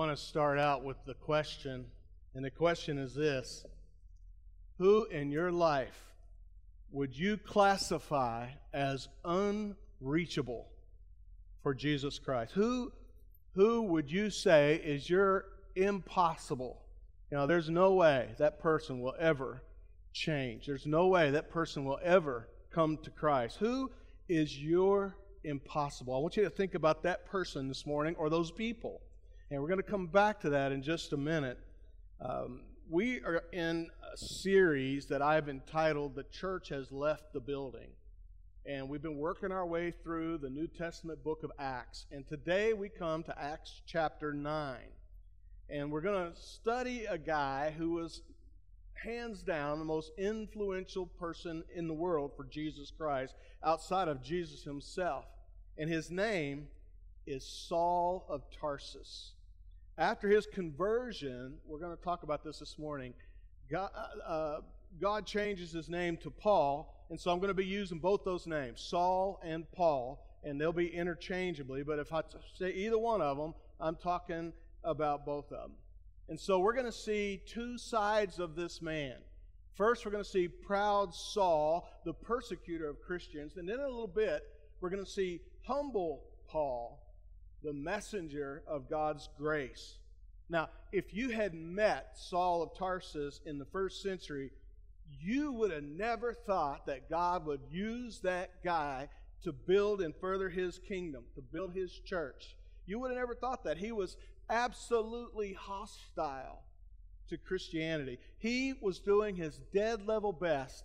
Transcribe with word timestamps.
want 0.00 0.16
to 0.16 0.24
start 0.24 0.58
out 0.58 0.82
with 0.82 0.96
the 1.04 1.12
question, 1.12 1.84
and 2.34 2.42
the 2.42 2.50
question 2.50 2.96
is 2.96 3.14
this 3.14 3.66
Who 4.78 5.04
in 5.04 5.30
your 5.30 5.52
life 5.52 6.14
would 6.90 7.14
you 7.14 7.36
classify 7.36 8.46
as 8.72 9.08
unreachable 9.26 10.68
for 11.62 11.74
Jesus 11.74 12.18
Christ? 12.18 12.52
Who, 12.54 12.92
who 13.54 13.82
would 13.82 14.10
you 14.10 14.30
say 14.30 14.76
is 14.82 15.10
your 15.10 15.44
impossible? 15.76 16.80
You 17.30 17.36
know, 17.36 17.46
there's 17.46 17.68
no 17.68 17.92
way 17.92 18.30
that 18.38 18.58
person 18.58 19.02
will 19.02 19.16
ever 19.18 19.62
change. 20.14 20.64
There's 20.64 20.86
no 20.86 21.08
way 21.08 21.30
that 21.32 21.50
person 21.50 21.84
will 21.84 22.00
ever 22.02 22.48
come 22.72 22.96
to 23.02 23.10
Christ. 23.10 23.58
Who 23.58 23.90
is 24.30 24.58
your 24.58 25.18
impossible? 25.44 26.14
I 26.14 26.20
want 26.20 26.38
you 26.38 26.44
to 26.44 26.48
think 26.48 26.74
about 26.74 27.02
that 27.02 27.26
person 27.26 27.68
this 27.68 27.84
morning 27.84 28.14
or 28.16 28.30
those 28.30 28.50
people. 28.50 29.02
And 29.52 29.60
we're 29.60 29.68
going 29.68 29.82
to 29.82 29.90
come 29.90 30.06
back 30.06 30.38
to 30.42 30.50
that 30.50 30.70
in 30.70 30.80
just 30.80 31.12
a 31.12 31.16
minute. 31.16 31.58
Um, 32.20 32.60
we 32.88 33.20
are 33.22 33.42
in 33.52 33.90
a 34.12 34.16
series 34.16 35.06
that 35.06 35.22
I've 35.22 35.48
entitled 35.48 36.14
The 36.14 36.22
Church 36.22 36.68
Has 36.68 36.92
Left 36.92 37.32
the 37.32 37.40
Building. 37.40 37.88
And 38.64 38.88
we've 38.88 39.02
been 39.02 39.16
working 39.16 39.50
our 39.50 39.66
way 39.66 39.90
through 39.90 40.38
the 40.38 40.50
New 40.50 40.68
Testament 40.68 41.24
book 41.24 41.42
of 41.42 41.50
Acts. 41.58 42.06
And 42.12 42.24
today 42.28 42.74
we 42.74 42.88
come 42.88 43.24
to 43.24 43.36
Acts 43.36 43.82
chapter 43.86 44.32
9. 44.32 44.78
And 45.68 45.90
we're 45.90 46.00
going 46.00 46.32
to 46.32 46.40
study 46.40 47.06
a 47.06 47.18
guy 47.18 47.74
who 47.76 47.90
was 47.90 48.22
hands 49.02 49.42
down 49.42 49.80
the 49.80 49.84
most 49.84 50.12
influential 50.16 51.06
person 51.06 51.64
in 51.74 51.88
the 51.88 51.94
world 51.94 52.30
for 52.36 52.44
Jesus 52.44 52.92
Christ 52.96 53.34
outside 53.64 54.06
of 54.06 54.22
Jesus 54.22 54.62
himself. 54.62 55.24
And 55.76 55.90
his 55.90 56.08
name 56.08 56.68
is 57.26 57.44
Saul 57.44 58.26
of 58.28 58.44
Tarsus. 58.60 59.32
After 60.00 60.28
his 60.28 60.46
conversion, 60.46 61.58
we're 61.66 61.78
going 61.78 61.94
to 61.94 62.02
talk 62.02 62.22
about 62.22 62.42
this 62.42 62.60
this 62.60 62.78
morning. 62.78 63.12
God, 63.70 63.90
uh, 63.94 64.26
uh, 64.26 64.60
God 64.98 65.26
changes 65.26 65.72
his 65.72 65.90
name 65.90 66.16
to 66.22 66.30
Paul, 66.30 67.04
and 67.10 67.20
so 67.20 67.30
I'm 67.30 67.36
going 67.36 67.48
to 67.48 67.54
be 67.54 67.66
using 67.66 67.98
both 67.98 68.24
those 68.24 68.46
names, 68.46 68.80
Saul 68.80 69.38
and 69.44 69.70
Paul, 69.72 70.26
and 70.42 70.58
they'll 70.58 70.72
be 70.72 70.86
interchangeably. 70.86 71.82
But 71.82 71.98
if 71.98 72.14
I 72.14 72.22
say 72.58 72.72
either 72.72 72.96
one 72.96 73.20
of 73.20 73.36
them, 73.36 73.52
I'm 73.78 73.94
talking 73.94 74.54
about 74.84 75.26
both 75.26 75.52
of 75.52 75.68
them. 75.68 75.72
And 76.30 76.40
so 76.40 76.60
we're 76.60 76.72
going 76.72 76.86
to 76.86 76.92
see 76.92 77.42
two 77.46 77.76
sides 77.76 78.38
of 78.38 78.56
this 78.56 78.80
man. 78.80 79.16
First, 79.74 80.06
we're 80.06 80.12
going 80.12 80.24
to 80.24 80.30
see 80.30 80.48
proud 80.48 81.14
Saul, 81.14 81.86
the 82.06 82.14
persecutor 82.14 82.88
of 82.88 83.02
Christians, 83.02 83.58
and 83.58 83.68
then 83.68 83.76
in 83.76 83.84
a 83.84 83.88
little 83.88 84.06
bit, 84.06 84.44
we're 84.80 84.88
going 84.88 85.04
to 85.04 85.10
see 85.10 85.42
humble 85.66 86.22
Paul, 86.48 87.02
the 87.62 87.72
messenger 87.72 88.62
of 88.66 88.88
God's 88.88 89.28
grace. 89.38 89.98
Now, 90.48 90.68
if 90.92 91.14
you 91.14 91.30
had 91.30 91.54
met 91.54 92.16
Saul 92.16 92.62
of 92.62 92.76
Tarsus 92.76 93.40
in 93.46 93.58
the 93.58 93.64
first 93.66 94.02
century, 94.02 94.50
you 95.20 95.52
would 95.52 95.70
have 95.70 95.84
never 95.84 96.34
thought 96.34 96.86
that 96.86 97.08
God 97.08 97.46
would 97.46 97.60
use 97.70 98.20
that 98.20 98.62
guy 98.64 99.08
to 99.42 99.52
build 99.52 100.00
and 100.00 100.14
further 100.20 100.48
his 100.48 100.78
kingdom, 100.78 101.24
to 101.34 101.40
build 101.40 101.74
his 101.74 101.92
church. 102.04 102.56
You 102.86 102.98
would 102.98 103.10
have 103.10 103.18
never 103.18 103.34
thought 103.34 103.64
that. 103.64 103.78
He 103.78 103.92
was 103.92 104.16
absolutely 104.48 105.52
hostile 105.52 106.62
to 107.28 107.38
Christianity. 107.38 108.18
He 108.38 108.74
was 108.80 108.98
doing 108.98 109.36
his 109.36 109.60
dead 109.72 110.06
level 110.06 110.32
best 110.32 110.84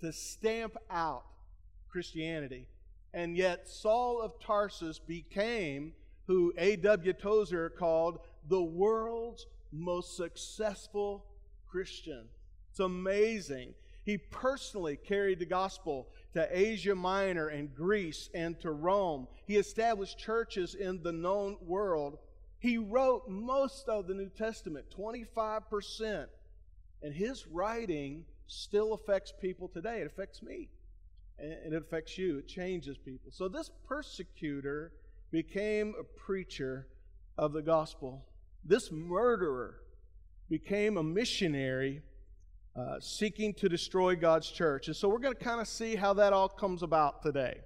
to 0.00 0.12
stamp 0.12 0.76
out 0.90 1.24
Christianity. 1.88 2.68
And 3.14 3.36
yet, 3.36 3.66
Saul 3.66 4.20
of 4.20 4.38
Tarsus 4.40 4.98
became 4.98 5.94
who 6.26 6.52
A.W. 6.58 7.12
Tozer 7.12 7.70
called 7.70 8.18
the 8.48 8.62
world's 8.62 9.46
most 9.72 10.16
successful 10.16 11.24
Christian. 11.68 12.24
It's 12.70 12.80
amazing. 12.80 13.74
He 14.04 14.18
personally 14.18 14.96
carried 14.96 15.40
the 15.40 15.46
gospel 15.46 16.08
to 16.34 16.48
Asia 16.50 16.94
Minor 16.94 17.48
and 17.48 17.74
Greece 17.74 18.30
and 18.34 18.58
to 18.60 18.70
Rome. 18.70 19.26
He 19.46 19.56
established 19.56 20.18
churches 20.18 20.74
in 20.74 21.02
the 21.02 21.12
known 21.12 21.56
world. 21.60 22.18
He 22.58 22.78
wrote 22.78 23.28
most 23.28 23.88
of 23.88 24.06
the 24.06 24.14
New 24.14 24.28
Testament, 24.28 24.86
25%. 24.96 26.26
And 27.02 27.14
his 27.14 27.46
writing 27.46 28.24
still 28.46 28.92
affects 28.92 29.32
people 29.40 29.68
today. 29.68 30.00
It 30.00 30.06
affects 30.06 30.42
me. 30.42 30.68
And 31.38 31.74
it 31.74 31.76
affects 31.76 32.16
you. 32.16 32.38
It 32.38 32.48
changes 32.48 32.96
people. 32.96 33.30
So 33.32 33.48
this 33.48 33.70
persecutor 33.86 34.92
became 35.30 35.94
a 35.98 36.04
preacher 36.04 36.86
of 37.36 37.52
the 37.52 37.62
gospel. 37.62 38.24
This 38.64 38.90
murderer 38.90 39.80
became 40.48 40.96
a 40.96 41.02
missionary 41.02 42.02
uh, 42.74 43.00
seeking 43.00 43.54
to 43.54 43.68
destroy 43.68 44.14
God's 44.14 44.50
church. 44.50 44.86
And 44.86 44.96
so 44.96 45.08
we're 45.08 45.18
going 45.18 45.34
to 45.34 45.44
kind 45.44 45.60
of 45.60 45.68
see 45.68 45.96
how 45.96 46.12
that 46.14 46.32
all 46.32 46.48
comes 46.48 46.82
about 46.82 47.22
today. 47.22 47.60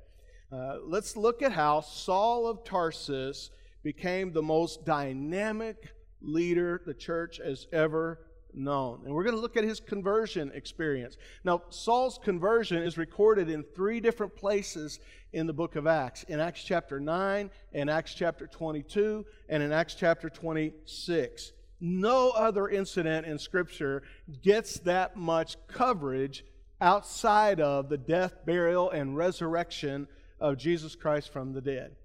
Uh, 0.53 0.77
let's 0.85 1.17
look 1.17 1.43
at 1.43 1.53
how 1.53 1.81
Saul 1.81 2.47
of 2.47 2.65
Tarsus 2.65 3.51
became 3.83 4.33
the 4.33 4.43
most 4.43 4.85
dynamic 4.85 5.95
leader 6.21 6.83
the 6.85 6.95
church 6.95 7.41
has 7.45 7.67
ever 7.73 8.21
known. 8.55 9.03
And 9.05 9.15
we're 9.15 9.25
going 9.25 9.35
to 9.37 9.41
look 9.41 9.57
at 9.57 9.65
his 9.65 9.81
conversion 9.81 10.51
experience. 10.55 11.17
Now, 11.45 11.63
Saul's 11.71 12.19
conversion 12.23 12.83
is 12.83 12.99
recorded 12.99 13.49
in 13.49 13.65
three 13.75 14.01
different 14.01 14.37
places 14.37 15.01
in 15.33 15.47
the 15.47 15.53
book 15.53 15.77
of 15.77 15.87
Acts 15.87 16.25
in 16.25 16.41
Acts 16.41 16.63
chapter 16.65 16.99
9, 16.99 17.51
in 17.73 17.89
Acts 17.89 18.15
chapter 18.15 18.47
22, 18.47 19.25
and 19.49 19.63
in 19.63 19.73
Acts 19.73 19.95
chapter 19.95 20.29
26. 20.29 21.53
No 21.81 22.31
other 22.31 22.69
incident 22.69 23.27
in 23.27 23.39
Scripture 23.39 24.03
gets 24.43 24.79
that 24.81 25.17
much 25.17 25.57
coverage 25.67 26.45
outside 26.81 27.61
of 27.61 27.89
the 27.89 27.99
death, 27.99 28.45
burial, 28.45 28.91
and 28.91 29.17
resurrection 29.17 30.09
of 30.41 30.59
Jesus 30.59 30.95
Christ 30.95 31.33
from 31.33 31.53
the 31.53 31.61
dead. 31.61 31.97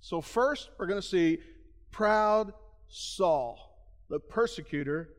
So, 0.00 0.20
first, 0.20 0.70
we're 0.78 0.86
going 0.86 1.00
to 1.00 1.06
see 1.06 1.38
proud 1.90 2.52
Saul, 2.88 3.58
the 4.08 4.20
persecutor 4.20 5.10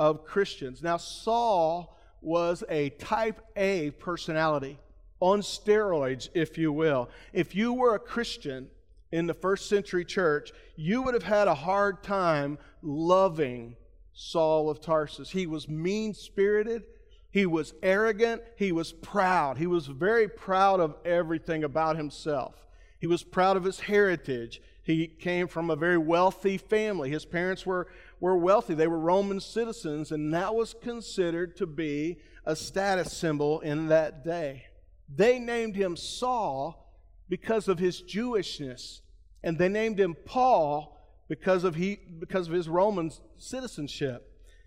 of 0.00 0.24
Christians. 0.24 0.82
Now, 0.82 0.96
Saul 0.96 1.94
was 2.22 2.64
a 2.70 2.88
type 2.88 3.42
A 3.54 3.90
personality 3.92 4.78
on 5.20 5.42
steroids, 5.42 6.30
if 6.32 6.56
you 6.56 6.72
will. 6.72 7.10
If 7.34 7.54
you 7.54 7.74
were 7.74 7.94
a 7.94 7.98
Christian 7.98 8.68
in 9.12 9.26
the 9.26 9.34
first 9.34 9.68
century 9.68 10.06
church, 10.06 10.52
you 10.74 11.02
would 11.02 11.12
have 11.12 11.22
had 11.22 11.48
a 11.48 11.54
hard 11.54 12.02
time 12.02 12.56
loving 12.80 13.76
Saul 14.14 14.70
of 14.70 14.80
Tarsus. 14.80 15.28
He 15.28 15.46
was 15.46 15.68
mean 15.68 16.14
spirited, 16.14 16.84
he 17.30 17.44
was 17.44 17.74
arrogant, 17.82 18.40
he 18.56 18.72
was 18.72 18.92
proud. 18.92 19.58
He 19.58 19.66
was 19.66 19.86
very 19.86 20.28
proud 20.28 20.80
of 20.80 20.96
everything 21.04 21.62
about 21.62 21.96
himself. 21.96 22.54
He 22.98 23.06
was 23.06 23.22
proud 23.22 23.58
of 23.58 23.64
his 23.64 23.80
heritage. 23.80 24.62
He 24.82 25.06
came 25.06 25.46
from 25.46 25.70
a 25.70 25.76
very 25.76 25.98
wealthy 25.98 26.56
family. 26.56 27.10
His 27.10 27.26
parents 27.26 27.66
were, 27.66 27.86
were 28.20 28.36
wealthy, 28.36 28.74
they 28.74 28.86
were 28.86 28.98
Roman 28.98 29.40
citizens, 29.40 30.12
and 30.12 30.32
that 30.34 30.54
was 30.54 30.74
considered 30.74 31.56
to 31.56 31.66
be 31.66 32.18
a 32.44 32.54
status 32.54 33.12
symbol 33.12 33.60
in 33.60 33.88
that 33.88 34.24
day. 34.24 34.66
They 35.12 35.38
named 35.38 35.74
him 35.74 35.96
Saul 35.96 36.94
because 37.28 37.66
of 37.66 37.78
his 37.78 38.02
Jewishness, 38.02 39.00
and 39.42 39.58
they 39.58 39.68
named 39.68 39.98
him 39.98 40.16
Paul 40.26 40.98
because 41.28 41.64
of, 41.64 41.74
he, 41.74 41.98
because 42.18 42.46
of 42.46 42.52
his 42.52 42.68
Roman 42.68 43.10
citizenship. 43.38 44.26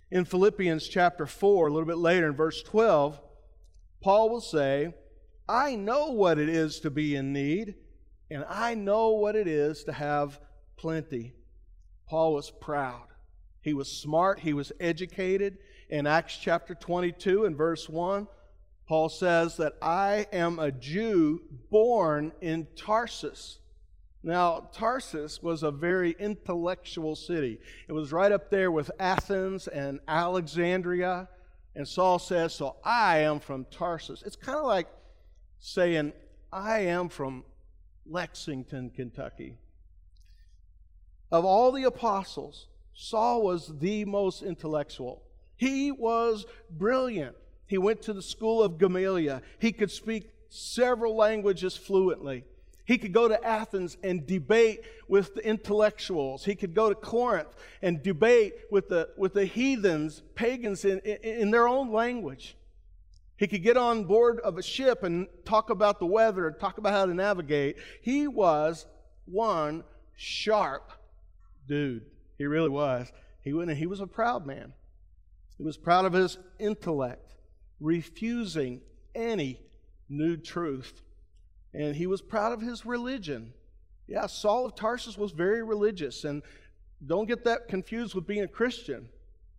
In 0.09 0.25
Philippians 0.25 0.87
chapter 0.87 1.25
4, 1.25 1.67
a 1.67 1.71
little 1.71 1.87
bit 1.87 1.97
later 1.97 2.27
in 2.27 2.35
verse 2.35 2.63
12, 2.63 3.19
Paul 4.01 4.29
will 4.29 4.41
say, 4.41 4.93
I 5.47 5.75
know 5.75 6.07
what 6.07 6.37
it 6.39 6.49
is 6.49 6.79
to 6.81 6.89
be 6.89 7.15
in 7.15 7.33
need, 7.33 7.75
and 8.31 8.45
I 8.49 8.75
know 8.75 9.09
what 9.09 9.35
it 9.35 9.47
is 9.47 9.83
to 9.85 9.91
have 9.91 10.39
plenty. 10.77 11.33
Paul 12.07 12.33
was 12.33 12.49
proud. 12.49 13.07
He 13.63 13.73
was 13.73 13.91
smart. 13.91 14.39
He 14.39 14.53
was 14.53 14.71
educated. 14.79 15.57
In 15.89 16.05
Acts 16.05 16.37
chapter 16.37 16.75
22 16.75 17.45
and 17.45 17.55
verse 17.55 17.89
1, 17.89 18.27
Paul 18.87 19.09
says 19.09 19.57
that 19.57 19.73
I 19.81 20.27
am 20.33 20.59
a 20.59 20.71
Jew 20.71 21.41
born 21.71 22.33
in 22.41 22.67
Tarsus. 22.75 23.59
Now, 24.21 24.69
Tarsus 24.73 25.41
was 25.41 25.63
a 25.63 25.71
very 25.71 26.15
intellectual 26.19 27.15
city. 27.15 27.59
It 27.87 27.93
was 27.93 28.11
right 28.11 28.31
up 28.31 28.49
there 28.49 28.71
with 28.71 28.91
Athens 28.99 29.67
and 29.67 29.99
Alexandria. 30.07 31.29
And 31.75 31.87
Saul 31.87 32.19
says, 32.19 32.53
So 32.53 32.75
I 32.83 33.19
am 33.19 33.39
from 33.39 33.65
Tarsus. 33.71 34.23
It's 34.23 34.35
kind 34.35 34.59
of 34.59 34.65
like 34.65 34.87
saying, 35.59 36.13
I 36.51 36.81
am 36.81 37.09
from 37.09 37.43
Lexington, 38.05 38.91
Kentucky. 38.91 39.57
Of 41.31 41.45
all 41.45 41.71
the 41.71 41.83
apostles, 41.85 42.67
Saul 42.93 43.43
was 43.43 43.79
the 43.79 44.05
most 44.05 44.41
intellectual. 44.43 45.23
He 45.55 45.91
was 45.91 46.45
brilliant. 46.69 47.35
He 47.67 47.77
went 47.77 48.01
to 48.03 48.13
the 48.13 48.21
school 48.21 48.61
of 48.61 48.77
Gamaliel. 48.77 49.41
He 49.59 49.71
could 49.71 49.91
speak 49.91 50.29
several 50.49 51.15
languages 51.15 51.75
fluently. 51.75 52.43
He 52.85 52.97
could 52.97 53.13
go 53.13 53.27
to 53.27 53.43
Athens 53.43 53.97
and 54.03 54.27
debate 54.27 54.81
with 55.07 55.35
the 55.35 55.47
intellectuals. 55.47 56.43
He 56.43 56.53
could 56.53 56.73
go 56.73 56.89
to 56.89 56.95
Corinth 56.95 57.47
and 57.81 58.03
debate 58.03 58.53
with 58.69 58.89
the, 58.89 59.09
with 59.17 59.33
the 59.33 59.45
heathens, 59.45 60.21
pagans 60.35 60.83
in, 60.83 60.99
in, 60.99 61.17
in 61.23 61.51
their 61.51 61.67
own 61.67 61.91
language. 61.93 62.57
He 63.37 63.47
could 63.47 63.63
get 63.63 63.77
on 63.77 64.03
board 64.03 64.39
of 64.41 64.57
a 64.57 64.63
ship 64.63 65.03
and 65.03 65.27
talk 65.45 65.69
about 65.69 65.99
the 65.99 66.05
weather, 66.05 66.47
and 66.47 66.59
talk 66.59 66.77
about 66.77 66.91
how 66.91 67.05
to 67.05 67.13
navigate. 67.13 67.77
He 68.01 68.27
was 68.27 68.85
one 69.25 69.83
sharp 70.15 70.91
dude. 71.67 72.05
He 72.43 72.47
really 72.47 72.67
was. 72.67 73.09
He, 73.39 73.53
went, 73.53 73.71
he 73.71 73.87
was 73.87 74.01
a 74.01 74.05
proud 74.05 74.45
man. 74.45 74.73
He 75.57 75.63
was 75.63 75.77
proud 75.77 76.03
of 76.03 76.11
his 76.11 76.37
intellect, 76.59 77.35
refusing 77.79 78.81
any 79.15 79.61
new 80.09 80.35
truth. 80.35 81.03
And 81.73 81.95
he 81.95 82.05
was 82.05 82.21
proud 82.21 82.51
of 82.51 82.59
his 82.59 82.85
religion. 82.85 83.53
Yeah, 84.07 84.25
Saul 84.25 84.65
of 84.65 84.75
Tarsus 84.75 85.17
was 85.17 85.31
very 85.31 85.63
religious. 85.63 86.25
And 86.25 86.43
don't 87.07 87.29
get 87.29 87.45
that 87.45 87.69
confused 87.69 88.13
with 88.13 88.27
being 88.27 88.43
a 88.43 88.47
Christian. 88.49 89.07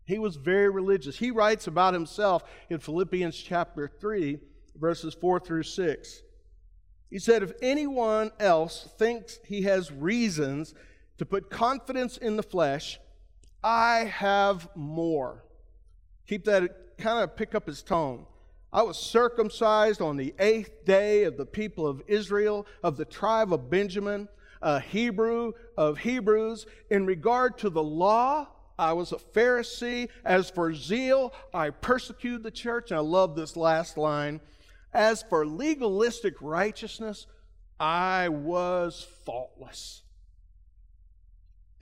He 0.04 0.18
was 0.18 0.36
very 0.36 0.68
religious. 0.68 1.16
He 1.16 1.30
writes 1.30 1.66
about 1.66 1.94
himself 1.94 2.44
in 2.68 2.80
Philippians 2.80 3.38
chapter 3.38 3.88
3, 3.98 4.40
verses 4.76 5.14
4 5.14 5.40
through 5.40 5.62
6. 5.62 6.22
He 7.08 7.18
said, 7.18 7.42
If 7.42 7.52
anyone 7.62 8.30
else 8.38 8.90
thinks 8.98 9.38
he 9.46 9.62
has 9.62 9.90
reasons 9.90 10.74
to 11.18 11.26
put 11.26 11.50
confidence 11.50 12.16
in 12.16 12.36
the 12.36 12.42
flesh, 12.42 12.98
I 13.62 14.04
have 14.04 14.68
more. 14.74 15.44
Keep 16.26 16.44
that, 16.44 16.98
kind 16.98 17.22
of 17.22 17.36
pick 17.36 17.54
up 17.54 17.66
his 17.66 17.82
tone. 17.82 18.26
I 18.72 18.82
was 18.82 18.98
circumcised 18.98 20.02
on 20.02 20.16
the 20.16 20.34
eighth 20.38 20.84
day 20.84 21.24
of 21.24 21.36
the 21.36 21.46
people 21.46 21.86
of 21.86 22.02
Israel, 22.08 22.66
of 22.82 22.96
the 22.96 23.04
tribe 23.04 23.52
of 23.52 23.70
Benjamin, 23.70 24.28
a 24.60 24.80
Hebrew 24.80 25.52
of 25.76 25.98
Hebrews. 25.98 26.66
In 26.90 27.06
regard 27.06 27.58
to 27.58 27.70
the 27.70 27.82
law, 27.82 28.48
I 28.78 28.94
was 28.94 29.12
a 29.12 29.16
Pharisee. 29.16 30.08
As 30.24 30.50
for 30.50 30.74
zeal, 30.74 31.32
I 31.52 31.70
persecuted 31.70 32.42
the 32.42 32.50
church. 32.50 32.90
And 32.90 32.98
I 32.98 33.02
love 33.02 33.36
this 33.36 33.56
last 33.56 33.96
line. 33.96 34.40
As 34.92 35.22
for 35.22 35.46
legalistic 35.46 36.34
righteousness, 36.40 37.26
I 37.78 38.28
was 38.28 39.06
faultless. 39.24 40.03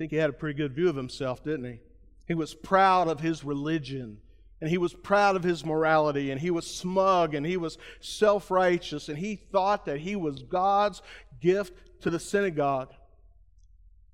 Think 0.02 0.10
he 0.10 0.16
had 0.16 0.30
a 0.30 0.32
pretty 0.32 0.56
good 0.56 0.72
view 0.72 0.88
of 0.88 0.96
himself, 0.96 1.44
didn't 1.44 1.64
he? 1.64 1.78
He 2.26 2.34
was 2.34 2.54
proud 2.54 3.06
of 3.06 3.20
his 3.20 3.44
religion 3.44 4.18
and 4.60 4.68
he 4.68 4.76
was 4.76 4.92
proud 4.92 5.36
of 5.36 5.44
his 5.44 5.64
morality 5.64 6.32
and 6.32 6.40
he 6.40 6.50
was 6.50 6.66
smug 6.66 7.36
and 7.36 7.46
he 7.46 7.56
was 7.56 7.78
self 8.00 8.50
righteous 8.50 9.08
and 9.08 9.16
he 9.16 9.36
thought 9.36 9.84
that 9.84 10.00
he 10.00 10.16
was 10.16 10.42
God's 10.42 11.02
gift 11.40 12.00
to 12.00 12.10
the 12.10 12.18
synagogue. 12.18 12.92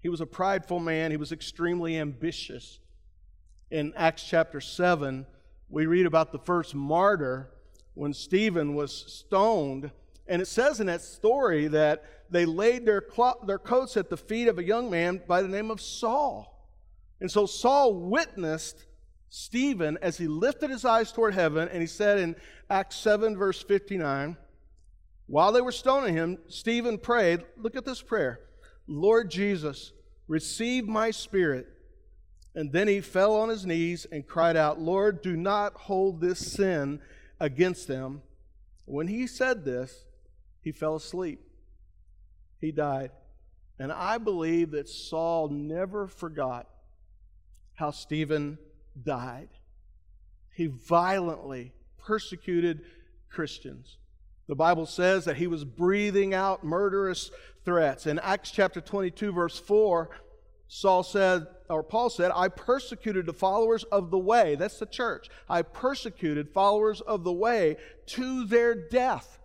He 0.03 0.11
was 0.11 0.21
a 0.21 0.27
prideful 0.27 0.79
man, 0.79 1.11
he 1.11 1.17
was 1.17 1.33
extremely 1.33 1.97
ambitious. 1.97 2.81
In 3.71 3.95
Acts 3.97 4.25
chapter 4.25 4.61
7, 4.61 5.25
we 5.71 5.87
read 5.87 6.05
about 6.05 6.33
the 6.33 6.39
first 6.39 6.75
martyr 6.75 7.49
when 7.95 8.13
Stephen 8.13 8.75
was 8.75 8.93
stoned. 8.95 9.91
And 10.29 10.43
it 10.43 10.47
says 10.47 10.81
in 10.81 10.87
that 10.87 11.01
story 11.01 11.69
that 11.69 12.05
they 12.31 12.45
laid 12.45 12.85
their, 12.85 13.01
clo- 13.01 13.43
their 13.47 13.59
coats 13.59 13.97
at 13.97 14.11
the 14.11 14.17
feet 14.17 14.49
of 14.49 14.59
a 14.59 14.65
young 14.65 14.91
man 14.91 15.23
by 15.27 15.43
the 15.43 15.49
name 15.49 15.71
of 15.71 15.81
Saul. 15.81 16.55
And 17.21 17.31
so 17.31 17.47
Saul 17.47 17.95
witnessed 17.95 18.85
Stephen 19.31 19.99
as 20.01 20.19
he 20.19 20.27
lifted 20.27 20.71
his 20.71 20.85
eyes 20.85 21.13
toward 21.13 21.35
heaven, 21.35 21.69
and 21.69 21.81
he 21.81 21.87
said 21.87 22.19
in 22.19 22.37
Acts 22.71 22.97
7, 22.97 23.37
verse 23.37 23.63
59, 23.63 24.37
while 25.27 25.53
they 25.53 25.61
were 25.61 25.73
stoning 25.73 26.15
him, 26.15 26.39
Stephen 26.49 26.99
prayed, 26.99 27.45
look 27.57 27.77
at 27.77 27.85
this 27.85 28.03
prayer 28.03 28.41
Lord 28.87 29.31
Jesus, 29.31 29.93
receive 30.27 30.87
my 30.87 31.11
spirit. 31.11 31.67
And 32.55 32.73
then 32.73 32.89
he 32.89 33.01
fell 33.01 33.37
on 33.37 33.51
his 33.51 33.67
knees 33.67 34.07
and 34.11 34.27
cried 34.27 34.57
out, 34.57 34.81
Lord, 34.81 35.23
do 35.23 35.37
not 35.37 35.75
hold 35.75 36.21
this 36.21 36.39
sin 36.53 37.01
against 37.39 37.87
them. 37.87 38.23
When 38.87 39.07
he 39.07 39.27
said 39.27 39.65
this, 39.65 40.07
he 40.61 40.73
fell 40.73 40.97
asleep. 40.97 41.41
He 42.61 42.73
died. 42.73 43.11
And 43.79 43.93
I 43.93 44.19
believe 44.19 44.73
that 44.73 44.89
Saul 44.89 45.49
never 45.49 46.07
forgot 46.07 46.69
how 47.75 47.93
Stephen 47.93 48.59
died. 49.01 49.49
He 50.55 50.67
violently 50.67 51.73
persecuted 51.99 52.81
Christians. 53.31 53.99
The 54.49 54.57
Bible 54.57 54.87
says 54.87 55.27
that 55.27 55.37
he 55.37 55.47
was 55.47 55.65
breathing 55.65 56.35
out 56.35 56.65
murderous 56.65 57.31
threats. 57.65 58.07
In 58.07 58.19
Acts 58.19 58.51
chapter 58.51 58.81
22, 58.81 59.31
verse 59.31 59.59
4, 59.59 60.11
Saul 60.69 61.03
said, 61.03 61.47
or 61.71 61.83
Paul 61.83 62.11
said, 62.11 62.33
I 62.35 62.49
persecuted 62.49 63.27
the 63.27 63.33
followers 63.33 63.85
of 63.85 64.11
the 64.11 64.19
way. 64.19 64.55
That's 64.55 64.79
the 64.79 64.87
church. 64.87 65.29
I 65.49 65.63
persecuted 65.63 66.51
followers 66.51 67.01
of 67.01 67.25
the 67.25 67.33
way 67.33 67.77
to 68.07 68.45
their 68.47 68.75
death. 68.75 69.38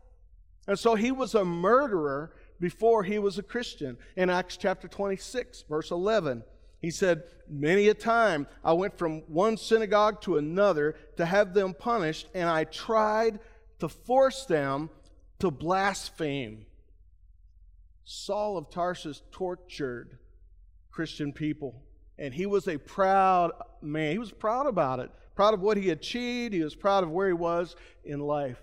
And 0.67 0.79
so 0.79 0.95
he 0.95 1.11
was 1.11 1.35
a 1.35 1.45
murderer 1.45 2.33
before 2.59 3.03
he 3.03 3.19
was 3.19 3.37
a 3.37 3.43
Christian. 3.43 3.97
In 4.15 4.29
Acts 4.29 4.57
chapter 4.57 4.87
26, 4.87 5.65
verse 5.67 5.91
11, 5.91 6.43
he 6.79 6.91
said, 6.91 7.23
Many 7.49 7.89
a 7.89 7.93
time 7.93 8.47
I 8.63 8.73
went 8.73 8.97
from 8.97 9.21
one 9.27 9.57
synagogue 9.57 10.21
to 10.21 10.37
another 10.37 10.95
to 11.17 11.25
have 11.25 11.53
them 11.53 11.73
punished, 11.73 12.27
and 12.33 12.49
I 12.49 12.63
tried 12.63 13.39
to 13.79 13.89
force 13.89 14.45
them 14.45 14.89
to 15.39 15.51
blaspheme. 15.51 16.65
Saul 18.05 18.57
of 18.57 18.69
Tarsus 18.69 19.21
tortured 19.31 20.17
Christian 20.91 21.33
people, 21.33 21.83
and 22.17 22.33
he 22.33 22.45
was 22.45 22.67
a 22.67 22.77
proud 22.77 23.51
man. 23.81 24.11
He 24.11 24.17
was 24.19 24.31
proud 24.31 24.67
about 24.67 24.99
it, 24.99 25.11
proud 25.35 25.53
of 25.53 25.61
what 25.61 25.77
he 25.77 25.89
achieved, 25.89 26.53
he 26.53 26.63
was 26.63 26.75
proud 26.75 27.03
of 27.03 27.11
where 27.11 27.27
he 27.27 27.33
was 27.33 27.75
in 28.05 28.19
life. 28.19 28.61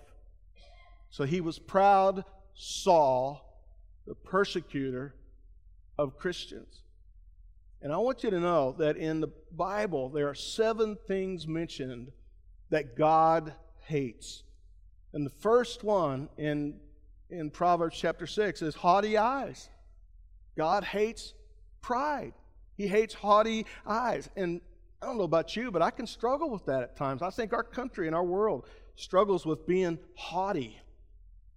So 1.11 1.25
he 1.25 1.41
was 1.41 1.59
proud 1.59 2.23
Saul, 2.53 3.61
the 4.07 4.15
persecutor 4.15 5.13
of 5.97 6.17
Christians. 6.17 6.81
And 7.81 7.91
I 7.91 7.97
want 7.97 8.23
you 8.23 8.29
to 8.29 8.39
know 8.39 8.75
that 8.77 8.97
in 8.97 9.21
the 9.21 9.31
Bible, 9.51 10.09
there 10.09 10.29
are 10.29 10.35
seven 10.35 10.97
things 11.07 11.47
mentioned 11.47 12.11
that 12.69 12.95
God 12.95 13.53
hates. 13.79 14.43
And 15.13 15.25
the 15.25 15.31
first 15.31 15.83
one 15.83 16.29
in, 16.37 16.79
in 17.29 17.49
Proverbs 17.49 17.97
chapter 17.97 18.27
6 18.27 18.61
is 18.61 18.75
haughty 18.75 19.17
eyes. 19.17 19.69
God 20.55 20.83
hates 20.83 21.33
pride, 21.81 22.33
He 22.77 22.87
hates 22.87 23.13
haughty 23.13 23.65
eyes. 23.85 24.29
And 24.35 24.61
I 25.01 25.07
don't 25.07 25.17
know 25.17 25.23
about 25.23 25.55
you, 25.55 25.71
but 25.71 25.81
I 25.81 25.89
can 25.89 26.05
struggle 26.05 26.49
with 26.49 26.65
that 26.67 26.83
at 26.83 26.95
times. 26.95 27.21
I 27.21 27.31
think 27.31 27.53
our 27.53 27.63
country 27.63 28.07
and 28.07 28.15
our 28.15 28.23
world 28.23 28.67
struggles 28.95 29.45
with 29.45 29.65
being 29.65 29.97
haughty. 30.15 30.79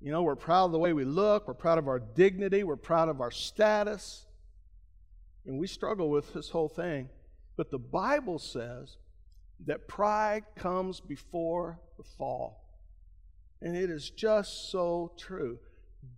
You 0.04 0.11
know, 0.11 0.20
we're 0.20 0.37
proud 0.37 0.66
of 0.66 0.73
the 0.73 0.78
way 0.78 0.92
we 0.92 1.06
look, 1.06 1.49
we're 1.49 1.54
proud 1.54 1.78
of 1.78 1.88
our 1.88 1.99
dignity, 1.99 2.62
we're 2.62 2.76
proud 2.76 3.08
of 3.08 3.23
our 3.23 3.30
status. 3.30 4.26
And 5.46 5.58
we 5.58 5.66
struggle 5.66 6.11
with 6.11 6.34
this 6.34 6.50
whole 6.50 6.68
thing. 6.68 7.08
But 7.56 7.70
the 7.70 7.78
Bible 7.78 8.38
says 8.38 8.99
that 9.64 9.88
pride 9.88 10.44
comes 10.56 11.00
before 11.00 11.80
the 11.96 12.02
fall. 12.02 12.68
And 13.62 13.75
it 13.75 13.88
is 13.88 14.11
just 14.11 14.70
so 14.70 15.12
true. 15.16 15.58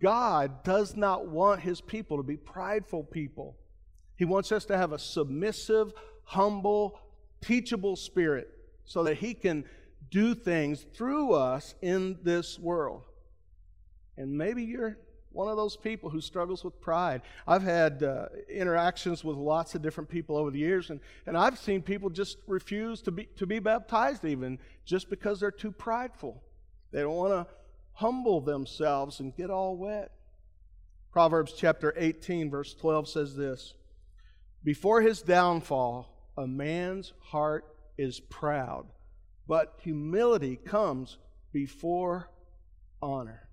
God 0.01 0.65
does 0.65 0.97
not 0.97 1.29
want 1.29 1.61
his 1.61 1.79
people 1.79 2.17
to 2.17 2.23
be 2.23 2.35
prideful 2.35 3.05
people. 3.05 3.55
He 4.17 4.25
wants 4.25 4.51
us 4.51 4.65
to 4.65 4.75
have 4.75 4.91
a 4.91 4.99
submissive, 4.99 5.93
humble, 6.25 6.99
teachable 7.39 7.95
spirit 7.95 8.49
so 8.83 9.05
that 9.05 9.15
he 9.15 9.33
can 9.33 9.63
do 10.11 10.35
things 10.35 10.85
through 10.93 11.31
us 11.31 11.73
in 11.81 12.17
this 12.23 12.59
world. 12.59 13.03
And 14.17 14.37
maybe 14.37 14.63
you're 14.63 14.97
one 15.31 15.47
of 15.47 15.57
those 15.57 15.77
people 15.77 16.09
who 16.09 16.19
struggles 16.19 16.63
with 16.63 16.81
pride. 16.81 17.21
I've 17.47 17.61
had 17.61 18.01
uh, 18.01 18.25
interactions 18.49 19.23
with 19.23 19.37
lots 19.37 19.75
of 19.75 19.81
different 19.81 20.09
people 20.09 20.35
over 20.35 20.49
the 20.49 20.59
years, 20.59 20.89
and, 20.89 20.99
and 21.25 21.37
I've 21.37 21.59
seen 21.59 21.81
people 21.81 22.09
just 22.09 22.37
refuse 22.47 23.01
to 23.03 23.11
be, 23.11 23.25
to 23.37 23.45
be 23.45 23.59
baptized, 23.59 24.25
even 24.25 24.57
just 24.85 25.09
because 25.09 25.39
they're 25.39 25.51
too 25.51 25.71
prideful. 25.71 26.41
They 26.91 27.01
don't 27.01 27.15
want 27.15 27.33
to 27.33 27.53
humble 27.93 28.41
themselves 28.41 29.19
and 29.19 29.35
get 29.35 29.49
all 29.49 29.77
wet. 29.77 30.11
Proverbs 31.11 31.53
chapter 31.55 31.93
18, 31.97 32.49
verse 32.49 32.73
12 32.73 33.07
says 33.07 33.35
this 33.35 33.73
Before 34.63 35.01
his 35.01 35.21
downfall, 35.21 36.31
a 36.37 36.47
man's 36.47 37.13
heart 37.19 37.65
is 37.97 38.19
proud, 38.19 38.87
but 39.47 39.75
humility 39.81 40.55
comes 40.55 41.17
before 41.51 42.29
honor. 43.01 43.46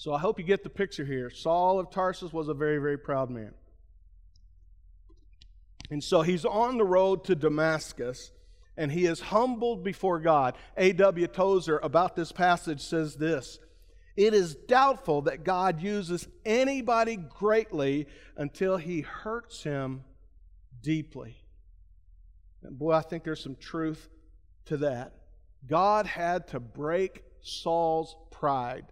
So 0.00 0.14
I 0.14 0.18
hope 0.18 0.38
you 0.38 0.46
get 0.46 0.64
the 0.64 0.70
picture 0.70 1.04
here. 1.04 1.28
Saul 1.28 1.78
of 1.78 1.90
Tarsus 1.90 2.32
was 2.32 2.48
a 2.48 2.54
very, 2.54 2.78
very 2.78 2.96
proud 2.96 3.28
man. 3.28 3.52
And 5.90 6.02
so 6.02 6.22
he's 6.22 6.46
on 6.46 6.78
the 6.78 6.86
road 6.86 7.24
to 7.24 7.34
Damascus 7.34 8.32
and 8.78 8.90
he 8.90 9.04
is 9.04 9.20
humbled 9.20 9.84
before 9.84 10.18
God. 10.18 10.56
A.W. 10.78 11.26
Tozer 11.26 11.76
about 11.82 12.16
this 12.16 12.32
passage 12.32 12.80
says 12.80 13.16
this 13.16 13.58
It 14.16 14.32
is 14.32 14.54
doubtful 14.54 15.20
that 15.22 15.44
God 15.44 15.82
uses 15.82 16.26
anybody 16.46 17.16
greatly 17.16 18.06
until 18.38 18.78
he 18.78 19.02
hurts 19.02 19.64
him 19.64 20.04
deeply. 20.80 21.36
And 22.62 22.78
boy, 22.78 22.92
I 22.92 23.02
think 23.02 23.22
there's 23.22 23.42
some 23.42 23.56
truth 23.56 24.08
to 24.64 24.78
that. 24.78 25.12
God 25.66 26.06
had 26.06 26.48
to 26.48 26.58
break 26.58 27.22
Saul's 27.42 28.16
pride. 28.30 28.86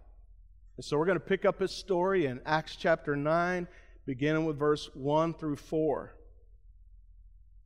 And 0.79 0.85
so 0.85 0.97
we're 0.97 1.07
going 1.07 1.19
to 1.19 1.25
pick 1.25 1.43
up 1.43 1.59
his 1.59 1.71
story 1.71 2.25
in 2.25 2.39
Acts 2.45 2.77
chapter 2.77 3.13
9, 3.13 3.67
beginning 4.05 4.45
with 4.45 4.57
verse 4.57 4.89
1 4.93 5.33
through 5.33 5.57
4. 5.57 6.15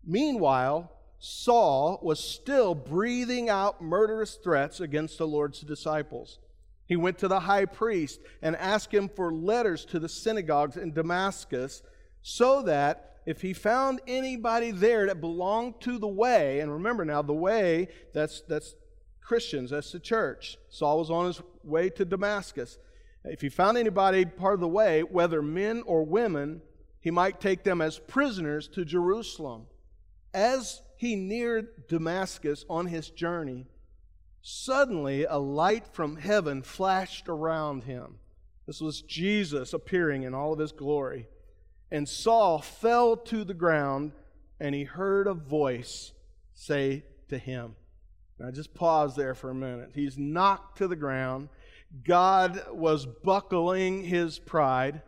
Meanwhile, 0.04 0.92
Saul 1.20 2.00
was 2.02 2.20
still 2.20 2.74
breathing 2.74 3.50
out 3.50 3.84
murderous 3.84 4.40
threats 4.44 4.80
against 4.80 5.20
the 5.20 5.28
Lord's 5.28 5.62
disciples. 5.62 6.40
He 6.88 6.96
went 6.96 7.20
to 7.20 7.28
the 7.28 7.42
high 7.42 7.66
priest 7.66 8.20
and 8.42 8.56
asked 8.56 8.92
him 8.92 9.08
for 9.08 9.32
letters 9.32 9.86
to 9.92 10.00
the 10.00 10.10
synagogues 10.10 10.76
in 10.76 10.92
Damascus 10.92 11.84
so 12.24 12.64
that 12.64 13.18
if 13.28 13.44
he 13.44 13.54
found 13.54 14.02
anybody 14.08 14.72
there 14.72 15.06
that 15.06 15.22
belonged 15.22 15.80
to 15.82 16.00
the 16.00 16.08
way, 16.08 16.62
and 16.62 16.74
remember 16.74 17.06
now, 17.06 17.22
the 17.22 17.32
way, 17.32 17.90
that's, 18.12 18.42
that's 18.48 18.74
Christians, 19.22 19.70
that's 19.70 19.92
the 19.92 20.00
church. 20.00 20.58
Saul 20.70 20.98
was 20.98 21.12
on 21.12 21.28
his 21.28 21.40
way 21.64 21.92
to 21.92 22.06
Damascus. 22.06 22.80
If 23.26 23.42
he 23.42 23.50
found 23.50 23.78
anybody 23.78 24.26
part 24.26 24.56
of 24.56 24.60
the 24.60 24.68
way, 24.68 25.04
whether 25.04 25.42
men 25.42 25.84
or 25.86 26.04
women, 26.04 26.62
he 27.00 27.12
might 27.12 27.40
take 27.40 27.64
them 27.64 27.82
as 27.82 28.00
prisoners 28.00 28.68
to 28.70 28.86
Jerusalem. 28.86 29.68
As 30.34 30.82
he 30.98 31.16
neared 31.16 31.88
Damascus 31.88 32.66
on 32.70 32.88
his 32.88 33.10
journey, 33.10 33.68
suddenly 34.42 35.26
a 35.26 35.38
light 35.38 35.88
from 35.88 36.18
heaven 36.18 36.62
flashed 36.62 37.30
around 37.30 37.84
him. 37.84 38.20
This 38.66 38.82
was 38.82 39.02
Jesus 39.02 39.74
appearing 39.74 40.24
in 40.24 40.34
all 40.34 40.54
of 40.54 40.60
his 40.60 40.72
glory. 40.72 41.28
And 41.92 42.08
Saul 42.08 42.60
fell 42.60 43.16
to 43.18 43.44
the 43.44 43.54
ground, 43.54 44.14
and 44.60 44.74
he 44.74 44.84
heard 44.84 45.28
a 45.28 45.34
voice 45.34 46.12
say 46.54 47.04
to 47.30 47.38
him, 47.38 47.76
Now 48.40 48.52
just 48.52 48.74
pause 48.74 49.16
there 49.16 49.36
for 49.36 49.50
a 49.50 49.56
minute. 49.56 49.92
He's 49.94 50.18
knocked 50.18 50.78
to 50.78 50.88
the 50.88 50.96
ground. 50.96 51.50
God 52.06 52.66
was 52.72 53.06
buckling 53.06 54.04
his 54.04 54.40
pride. 54.40 55.02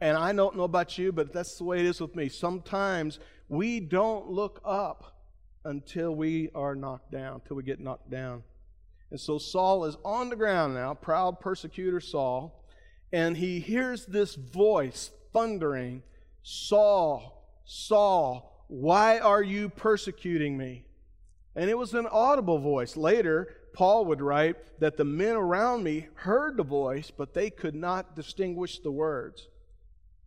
And 0.00 0.16
I 0.16 0.32
don't 0.32 0.56
know 0.56 0.64
about 0.64 0.98
you, 0.98 1.12
but 1.12 1.32
that's 1.32 1.56
the 1.56 1.64
way 1.64 1.78
it 1.80 1.86
is 1.86 2.00
with 2.00 2.16
me. 2.16 2.28
Sometimes 2.28 3.18
we 3.48 3.80
don't 3.80 4.28
look 4.28 4.60
up 4.64 5.16
until 5.64 6.14
we 6.14 6.50
are 6.54 6.74
knocked 6.74 7.12
down, 7.12 7.40
until 7.40 7.56
we 7.56 7.62
get 7.62 7.80
knocked 7.80 8.10
down. 8.10 8.42
And 9.10 9.20
so 9.20 9.38
Saul 9.38 9.84
is 9.84 9.96
on 10.04 10.28
the 10.28 10.36
ground 10.36 10.74
now, 10.74 10.94
proud 10.94 11.40
persecutor 11.40 12.00
Saul, 12.00 12.64
and 13.12 13.36
he 13.36 13.60
hears 13.60 14.04
this 14.06 14.34
voice 14.34 15.10
thundering 15.32 16.02
Saul, 16.42 17.44
Saul, 17.64 18.64
why 18.68 19.18
are 19.18 19.42
you 19.42 19.68
persecuting 19.68 20.56
me? 20.56 20.84
And 21.56 21.70
it 21.70 21.78
was 21.78 21.94
an 21.94 22.06
audible 22.06 22.58
voice. 22.58 22.96
Later, 22.96 23.55
Paul 23.76 24.06
would 24.06 24.22
write 24.22 24.56
that 24.80 24.96
the 24.96 25.04
men 25.04 25.36
around 25.36 25.84
me 25.84 26.06
heard 26.14 26.56
the 26.56 26.62
voice, 26.62 27.12
but 27.14 27.34
they 27.34 27.50
could 27.50 27.74
not 27.74 28.16
distinguish 28.16 28.78
the 28.78 28.90
words. 28.90 29.48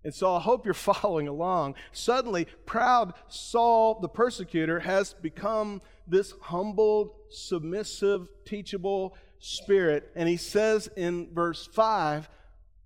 And 0.03 0.13
so 0.13 0.35
I 0.35 0.39
hope 0.39 0.65
you're 0.65 0.73
following 0.75 1.27
along. 1.27 1.73
Suddenly, 1.91 2.45
proud 2.67 3.15
Saul, 3.27 3.99
the 4.01 4.07
persecutor, 4.07 4.81
has 4.81 5.15
become 5.15 5.81
this 6.07 6.35
humbled, 6.41 7.09
submissive, 7.31 8.27
teachable 8.45 9.17
spirit. 9.39 10.11
And 10.15 10.29
he 10.29 10.37
says 10.37 10.87
in 10.95 11.33
verse 11.33 11.65
5, 11.73 12.29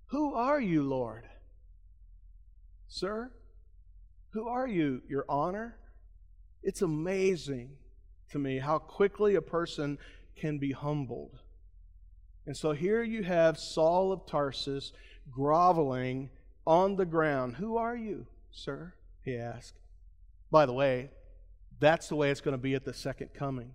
Who 0.06 0.32
are 0.32 0.62
you, 0.62 0.82
Lord? 0.82 1.24
Sir, 2.88 3.32
who 4.30 4.48
are 4.48 4.66
you, 4.66 5.02
Your 5.10 5.26
Honor? 5.28 5.76
It's 6.62 6.80
amazing 6.80 7.76
to 8.30 8.38
me 8.38 8.60
how 8.60 8.78
quickly 8.78 9.34
a 9.34 9.42
person 9.42 9.98
can 10.36 10.58
be 10.58 10.72
humbled. 10.72 11.38
And 12.46 12.56
so 12.56 12.72
here 12.72 13.02
you 13.02 13.22
have 13.22 13.58
Saul 13.58 14.12
of 14.12 14.26
Tarsus 14.26 14.92
groveling 15.30 16.30
on 16.66 16.96
the 16.96 17.06
ground. 17.06 17.56
Who 17.56 17.76
are 17.76 17.96
you, 17.96 18.26
sir? 18.50 18.92
He 19.24 19.36
asked. 19.36 19.74
By 20.50 20.66
the 20.66 20.72
way, 20.72 21.10
that's 21.80 22.08
the 22.08 22.16
way 22.16 22.30
it's 22.30 22.40
going 22.40 22.56
to 22.56 22.62
be 22.62 22.74
at 22.74 22.84
the 22.84 22.94
second 22.94 23.30
coming. 23.34 23.72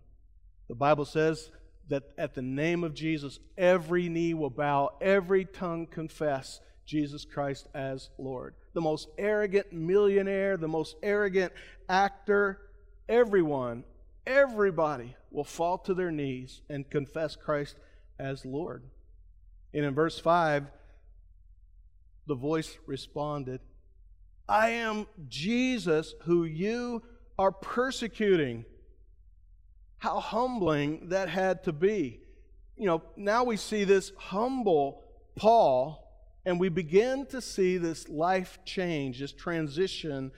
The 0.68 0.76
Bible 0.76 1.06
says 1.06 1.50
that 1.90 2.04
at 2.18 2.36
the 2.36 2.42
name 2.42 2.84
of 2.84 2.94
Jesus, 2.94 3.40
every 3.58 4.08
knee 4.08 4.34
will 4.34 4.52
bow, 4.52 4.92
every 5.02 5.46
tongue 5.46 5.88
confess 5.88 6.62
Jesus 6.86 7.26
Christ 7.26 7.68
as 7.74 8.10
Lord. 8.18 8.54
The 8.74 8.82
most 8.82 9.10
arrogant 9.18 9.74
millionaire, 9.74 10.58
the 10.58 10.68
most 10.68 10.96
arrogant 11.02 11.54
actor, 11.88 12.62
everyone, 13.08 13.84
everybody 14.30 15.16
will 15.32 15.44
fall 15.44 15.80
to 15.80 15.94
their 15.94 16.12
knees 16.12 16.62
and 16.70 16.90
confess 16.90 17.36
Christ 17.36 17.76
as 18.20 18.46
Lord. 18.46 18.84
And 19.74 19.84
in 19.84 19.94
verse 19.94 20.20
5, 20.20 20.68
the 22.28 22.36
voice 22.36 22.78
responded, 22.86 23.60
I 24.48 24.70
am 24.70 25.08
Jesus 25.28 26.14
who 26.24 26.44
you 26.44 27.02
are 27.38 27.52
persecuting. 27.52 28.66
How 29.98 30.20
humbling 30.20 31.10
that 31.10 31.30
had 31.30 31.64
to 31.64 31.74
be. 31.74 32.22
You 32.78 32.86
know, 32.86 33.04
now 33.18 33.44
we 33.44 33.58
see 33.58 33.84
this 33.84 34.12
humble 34.18 35.04
Paul 35.36 36.06
and 36.46 36.60
we 36.60 36.70
begin 36.70 37.26
to 37.28 37.42
see 37.42 37.78
this 37.78 38.08
life 38.08 38.60
change, 38.64 39.20
this 39.20 39.34
transition 39.34 40.32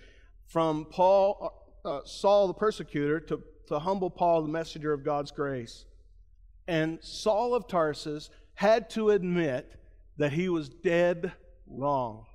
from 0.47 0.85
Paul, 0.85 1.53
uh, 1.85 1.87
uh, 1.87 2.01
Saul 2.05 2.47
the 2.47 2.53
persecutor, 2.53 3.19
to, 3.19 3.41
to 3.67 3.79
humble 3.79 4.09
Paul, 4.09 4.41
the 4.41 4.49
messenger 4.49 4.93
of 4.93 5.03
God's 5.03 5.31
grace. 5.31 5.85
And 6.67 6.99
Saul 7.01 7.53
of 7.53 7.67
Tarsus 7.67 8.29
had 8.53 8.89
to 8.91 9.09
admit 9.09 9.75
that 10.17 10.31
he 10.31 10.49
was 10.49 10.69
dead 10.69 11.31
wrong. 11.67 12.25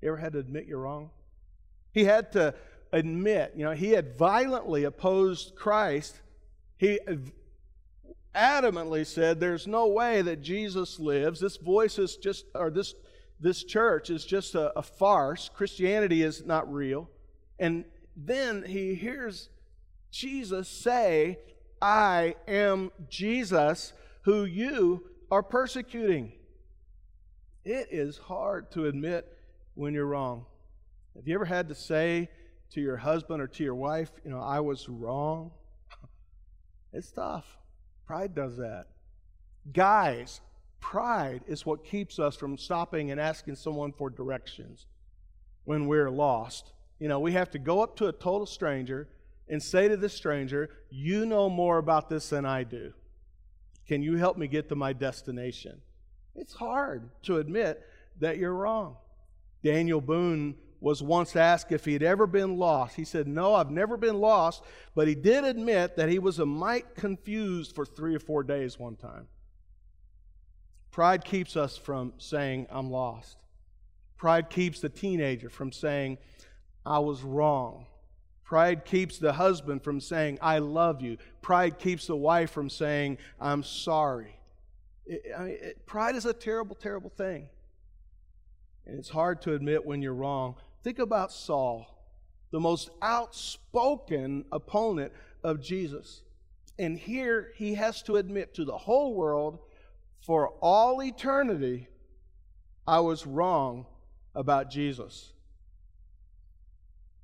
You 0.00 0.08
ever 0.08 0.16
had 0.16 0.32
to 0.34 0.38
admit 0.38 0.66
you're 0.66 0.78
wrong? 0.78 1.10
He 1.92 2.04
had 2.04 2.32
to 2.32 2.54
admit, 2.92 3.52
you 3.56 3.64
know, 3.64 3.72
he 3.72 3.90
had 3.90 4.16
violently 4.16 4.84
opposed 4.84 5.56
Christ. 5.56 6.20
He 6.76 7.00
adamantly 8.34 9.04
said 9.04 9.40
there's 9.40 9.66
no 9.66 9.88
way 9.88 10.22
that 10.22 10.40
Jesus 10.40 11.00
lives. 11.00 11.40
This 11.40 11.56
voice 11.56 11.98
is 11.98 12.16
just, 12.16 12.44
or 12.54 12.70
this, 12.70 12.94
this 13.40 13.64
church 13.64 14.10
is 14.10 14.24
just 14.24 14.54
a, 14.54 14.78
a 14.78 14.82
farce. 14.82 15.50
Christianity 15.52 16.22
is 16.22 16.46
not 16.46 16.72
real. 16.72 17.10
And 17.58 17.84
then 18.16 18.62
he 18.62 18.94
hears 18.94 19.48
Jesus 20.10 20.68
say, 20.68 21.38
I 21.80 22.34
am 22.46 22.90
Jesus 23.08 23.92
who 24.22 24.44
you 24.44 25.04
are 25.30 25.42
persecuting. 25.42 26.32
It 27.64 27.88
is 27.90 28.18
hard 28.18 28.70
to 28.72 28.86
admit 28.86 29.26
when 29.74 29.94
you're 29.94 30.06
wrong. 30.06 30.46
Have 31.14 31.26
you 31.26 31.34
ever 31.34 31.44
had 31.44 31.68
to 31.68 31.74
say 31.74 32.28
to 32.70 32.80
your 32.80 32.96
husband 32.96 33.42
or 33.42 33.46
to 33.46 33.64
your 33.64 33.74
wife, 33.74 34.10
you 34.24 34.30
know, 34.30 34.40
I 34.40 34.60
was 34.60 34.88
wrong? 34.88 35.52
It's 36.90 37.12
tough. 37.12 37.44
Pride 38.06 38.34
does 38.34 38.56
that. 38.56 38.86
Guys, 39.74 40.40
pride 40.80 41.42
is 41.46 41.66
what 41.66 41.84
keeps 41.84 42.18
us 42.18 42.34
from 42.34 42.56
stopping 42.56 43.10
and 43.10 43.20
asking 43.20 43.56
someone 43.56 43.92
for 43.92 44.08
directions 44.08 44.86
when 45.64 45.86
we're 45.86 46.10
lost. 46.10 46.72
You 46.98 47.08
know, 47.08 47.20
we 47.20 47.32
have 47.32 47.50
to 47.50 47.58
go 47.58 47.82
up 47.82 47.96
to 47.96 48.06
a 48.06 48.12
total 48.12 48.46
stranger 48.46 49.06
and 49.48 49.62
say 49.62 49.88
to 49.88 49.96
the 49.96 50.08
stranger, 50.08 50.70
You 50.90 51.26
know 51.26 51.48
more 51.48 51.78
about 51.78 52.08
this 52.08 52.30
than 52.30 52.44
I 52.44 52.64
do. 52.64 52.92
Can 53.86 54.02
you 54.02 54.16
help 54.16 54.36
me 54.36 54.48
get 54.48 54.68
to 54.68 54.74
my 54.74 54.92
destination? 54.92 55.80
It's 56.34 56.52
hard 56.52 57.10
to 57.22 57.38
admit 57.38 57.82
that 58.20 58.38
you're 58.38 58.54
wrong. 58.54 58.96
Daniel 59.62 60.00
Boone 60.00 60.54
was 60.80 61.02
once 61.02 61.34
asked 61.34 61.72
if 61.72 61.84
he 61.84 61.92
had 61.92 62.02
ever 62.02 62.26
been 62.26 62.56
lost. 62.56 62.94
He 62.94 63.04
said, 63.04 63.26
No, 63.26 63.54
I've 63.54 63.70
never 63.70 63.96
been 63.96 64.20
lost, 64.20 64.62
but 64.94 65.08
he 65.08 65.14
did 65.14 65.44
admit 65.44 65.96
that 65.96 66.08
he 66.08 66.18
was 66.18 66.38
a 66.38 66.46
mite 66.46 66.94
confused 66.94 67.74
for 67.74 67.84
three 67.84 68.14
or 68.14 68.20
four 68.20 68.42
days 68.42 68.78
one 68.78 68.96
time. 68.96 69.26
Pride 70.90 71.24
keeps 71.24 71.56
us 71.56 71.76
from 71.76 72.12
saying, 72.18 72.66
I'm 72.70 72.90
lost. 72.90 73.38
Pride 74.16 74.50
keeps 74.50 74.80
the 74.80 74.88
teenager 74.88 75.48
from 75.48 75.72
saying, 75.72 76.18
I 76.84 76.98
was 76.98 77.22
wrong. 77.22 77.86
Pride 78.48 78.86
keeps 78.86 79.18
the 79.18 79.34
husband 79.34 79.84
from 79.84 80.00
saying, 80.00 80.38
I 80.40 80.56
love 80.56 81.02
you. 81.02 81.18
Pride 81.42 81.78
keeps 81.78 82.06
the 82.06 82.16
wife 82.16 82.50
from 82.50 82.70
saying, 82.70 83.18
I'm 83.38 83.62
sorry. 83.62 84.40
It, 85.04 85.22
I 85.36 85.42
mean, 85.42 85.58
it, 85.60 85.84
pride 85.84 86.14
is 86.14 86.24
a 86.24 86.32
terrible, 86.32 86.74
terrible 86.74 87.10
thing. 87.10 87.50
And 88.86 88.98
it's 88.98 89.10
hard 89.10 89.42
to 89.42 89.52
admit 89.52 89.84
when 89.84 90.00
you're 90.00 90.14
wrong. 90.14 90.54
Think 90.82 90.98
about 90.98 91.30
Saul, 91.30 91.94
the 92.50 92.58
most 92.58 92.88
outspoken 93.02 94.46
opponent 94.50 95.12
of 95.44 95.60
Jesus. 95.60 96.22
And 96.78 96.98
here 96.98 97.52
he 97.54 97.74
has 97.74 98.00
to 98.04 98.16
admit 98.16 98.54
to 98.54 98.64
the 98.64 98.78
whole 98.78 99.12
world 99.12 99.58
for 100.24 100.54
all 100.62 101.02
eternity, 101.02 101.86
I 102.86 103.00
was 103.00 103.26
wrong 103.26 103.84
about 104.34 104.70
Jesus. 104.70 105.34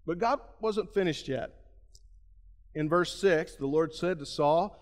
But 0.06 0.18
God 0.18 0.40
wasn't 0.60 0.92
finished 0.92 1.28
yet. 1.28 1.50
In 2.74 2.88
verse 2.88 3.14
6, 3.20 3.56
the 3.56 3.66
Lord 3.66 3.94
said 3.94 4.18
to 4.18 4.26
Saul, 4.26 4.78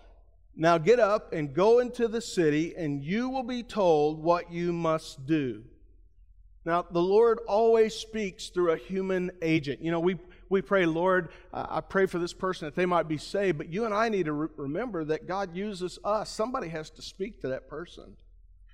Now 0.55 0.77
get 0.77 0.99
up 0.99 1.31
and 1.31 1.53
go 1.53 1.79
into 1.79 2.07
the 2.07 2.21
city, 2.21 2.73
and 2.75 3.03
you 3.03 3.29
will 3.29 3.43
be 3.43 3.63
told 3.63 4.21
what 4.21 4.51
you 4.51 4.73
must 4.73 5.25
do. 5.25 5.63
Now, 6.65 6.85
the 6.89 7.01
Lord 7.01 7.39
always 7.47 7.93
speaks 7.93 8.47
through 8.47 8.71
a 8.71 8.77
human 8.77 9.31
agent. 9.41 9.81
You 9.81 9.91
know, 9.91 9.99
we, 9.99 10.17
we 10.49 10.61
pray, 10.61 10.85
Lord, 10.85 11.29
I 11.53 11.81
pray 11.81 12.05
for 12.05 12.19
this 12.19 12.33
person 12.33 12.67
that 12.67 12.75
they 12.75 12.85
might 12.85 13.07
be 13.07 13.17
saved, 13.17 13.57
but 13.57 13.69
you 13.71 13.85
and 13.85 13.93
I 13.93 14.07
need 14.07 14.25
to 14.25 14.33
re- 14.33 14.47
remember 14.55 15.03
that 15.05 15.27
God 15.27 15.55
uses 15.55 15.99
us. 16.05 16.29
Somebody 16.29 16.69
has 16.69 16.89
to 16.91 17.01
speak 17.01 17.41
to 17.41 17.49
that 17.49 17.67
person. 17.67 18.15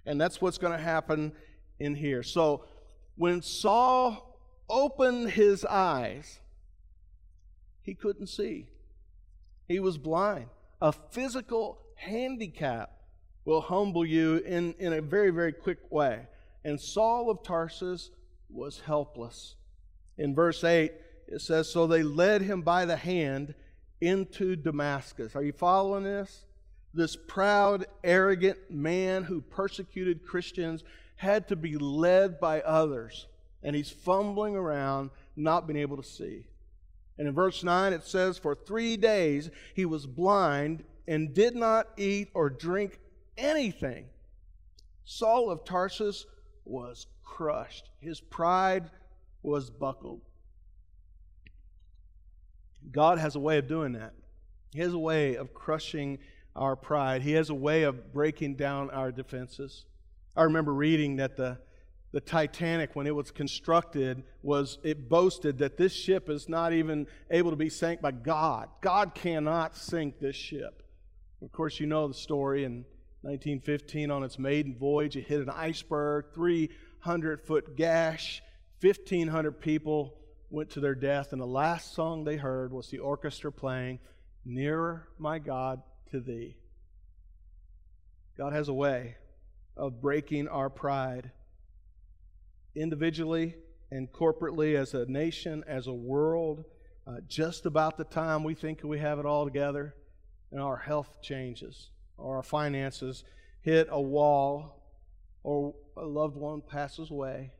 And 0.05 0.21
that's 0.21 0.39
what's 0.39 0.59
going 0.59 0.77
to 0.77 0.83
happen 0.83 1.33
in 1.79 1.95
here. 1.95 2.21
So, 2.21 2.65
when 3.15 3.41
Saul 3.41 4.28
opened 4.69 5.31
his 5.31 5.65
eyes, 5.65 6.39
he 7.81 7.95
couldn't 7.95 8.27
see. 8.27 8.67
He 9.67 9.79
was 9.79 9.97
blind. 9.97 10.47
A 10.81 10.91
physical 10.91 11.79
handicap 11.95 12.91
will 13.45 13.61
humble 13.61 14.05
you 14.05 14.37
in, 14.37 14.73
in 14.79 14.93
a 14.93 15.01
very, 15.01 15.31
very 15.31 15.51
quick 15.51 15.79
way. 15.91 16.27
And 16.63 16.79
Saul 16.79 17.29
of 17.29 17.43
Tarsus 17.43 18.11
was 18.49 18.81
helpless. 18.81 19.55
In 20.17 20.35
verse 20.35 20.63
8, 20.63 20.91
it 21.27 21.41
says, 21.41 21.69
So 21.69 21.87
they 21.87 22.03
led 22.03 22.41
him 22.41 22.61
by 22.61 22.85
the 22.85 22.97
hand 22.97 23.53
into 24.01 24.55
Damascus. 24.55 25.35
Are 25.35 25.43
you 25.43 25.53
following 25.53 26.03
this? 26.03 26.45
This 26.93 27.15
proud, 27.15 27.85
arrogant 28.03 28.57
man 28.69 29.23
who 29.23 29.41
persecuted 29.41 30.25
Christians 30.25 30.83
had 31.15 31.47
to 31.49 31.55
be 31.55 31.77
led 31.77 32.39
by 32.39 32.61
others. 32.61 33.27
And 33.63 33.75
he's 33.75 33.89
fumbling 33.89 34.55
around, 34.55 35.09
not 35.35 35.67
being 35.67 35.79
able 35.79 35.97
to 35.97 36.03
see. 36.03 36.45
And 37.17 37.27
in 37.27 37.33
verse 37.33 37.63
9 37.63 37.93
it 37.93 38.05
says, 38.05 38.37
For 38.37 38.55
three 38.55 38.95
days 38.95 39.49
he 39.75 39.85
was 39.85 40.05
blind 40.05 40.83
and 41.07 41.33
did 41.33 41.55
not 41.55 41.87
eat 41.97 42.29
or 42.33 42.49
drink 42.49 42.99
anything. 43.37 44.05
Saul 45.03 45.51
of 45.51 45.65
Tarsus 45.65 46.25
was 46.65 47.07
crushed, 47.23 47.89
his 47.99 48.21
pride 48.21 48.89
was 49.43 49.69
buckled. 49.69 50.21
God 52.91 53.19
has 53.19 53.35
a 53.35 53.39
way 53.39 53.57
of 53.57 53.67
doing 53.67 53.93
that. 53.93 54.13
He 54.71 54.79
has 54.79 54.93
a 54.93 54.99
way 54.99 55.35
of 55.35 55.53
crushing 55.53 56.19
our 56.55 56.75
pride. 56.75 57.21
He 57.21 57.33
has 57.33 57.49
a 57.49 57.55
way 57.55 57.83
of 57.83 58.13
breaking 58.13 58.55
down 58.55 58.89
our 58.91 59.11
defenses. 59.11 59.85
I 60.35 60.43
remember 60.43 60.73
reading 60.73 61.17
that 61.17 61.35
the 61.35 61.57
the 62.11 62.19
Titanic, 62.19 62.95
when 62.95 63.05
it 63.05 63.15
was 63.15 63.29
constructed, 63.29 64.23
was 64.41 64.79
it 64.83 65.09
boasted 65.09 65.59
that 65.59 65.77
this 65.77 65.93
ship 65.93 66.29
is 66.29 66.49
not 66.49 66.73
even 66.73 67.05
able 67.29 67.51
to 67.51 67.55
be 67.55 67.69
sank 67.69 68.01
by 68.01 68.11
God. 68.11 68.67
God 68.81 69.13
cannot 69.13 69.75
sink 69.75 70.19
this 70.19 70.35
ship. 70.35 70.81
Of 71.41 71.51
course, 71.51 71.79
you 71.79 71.85
know 71.85 72.07
the 72.07 72.15
story. 72.15 72.63
In 72.63 72.85
1915, 73.21 74.09
on 74.09 74.23
its 74.23 74.39
maiden 74.39 74.75
voyage, 74.75 75.15
it 75.17 75.25
hit 75.25 75.41
an 75.41 75.49
iceberg, 75.49 76.25
300 76.33 77.45
foot 77.45 77.75
gash, 77.75 78.41
1,500 78.81 79.59
people 79.59 80.15
went 80.49 80.71
to 80.71 80.79
their 80.79 80.95
death, 80.95 81.31
and 81.31 81.39
the 81.39 81.45
last 81.45 81.93
song 81.93 82.23
they 82.23 82.37
heard 82.37 82.71
was 82.71 82.89
the 82.89 82.99
orchestra 82.99 83.51
playing, 83.51 83.99
Nearer, 84.45 85.07
My 85.19 85.37
God, 85.37 85.81
to 86.11 86.19
Thee. 86.19 86.55
God 88.37 88.53
has 88.53 88.67
a 88.67 88.73
way 88.73 89.17
of 89.77 90.01
breaking 90.01 90.47
our 90.47 90.69
pride 90.69 91.31
individually 92.79 93.55
and 93.91 94.11
corporately, 94.11 94.75
as 94.75 94.93
a 94.93 95.05
nation, 95.05 95.63
as 95.67 95.87
a 95.87 95.93
world, 95.93 96.63
uh, 97.07 97.17
just 97.27 97.65
about 97.65 97.97
the 97.97 98.03
time 98.03 98.43
we 98.43 98.53
think 98.53 98.81
we 98.83 98.99
have 98.99 99.19
it 99.19 99.25
all 99.25 99.45
together, 99.45 99.95
and 100.51 100.61
our 100.61 100.77
health 100.77 101.21
changes, 101.21 101.89
or 102.17 102.37
our 102.37 102.43
finances 102.43 103.23
hit 103.61 103.87
a 103.89 104.01
wall, 104.01 104.83
or 105.43 105.73
a 105.97 106.05
loved 106.05 106.35
one 106.35 106.61
passes 106.61 107.09
away, 107.09 107.51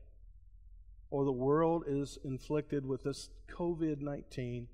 or 1.10 1.26
the 1.26 1.32
world 1.32 1.84
is 1.88 2.20
inflicted 2.24 2.86
with 2.86 3.04
this 3.04 3.30
COVID 3.50 4.02
19 4.02 4.68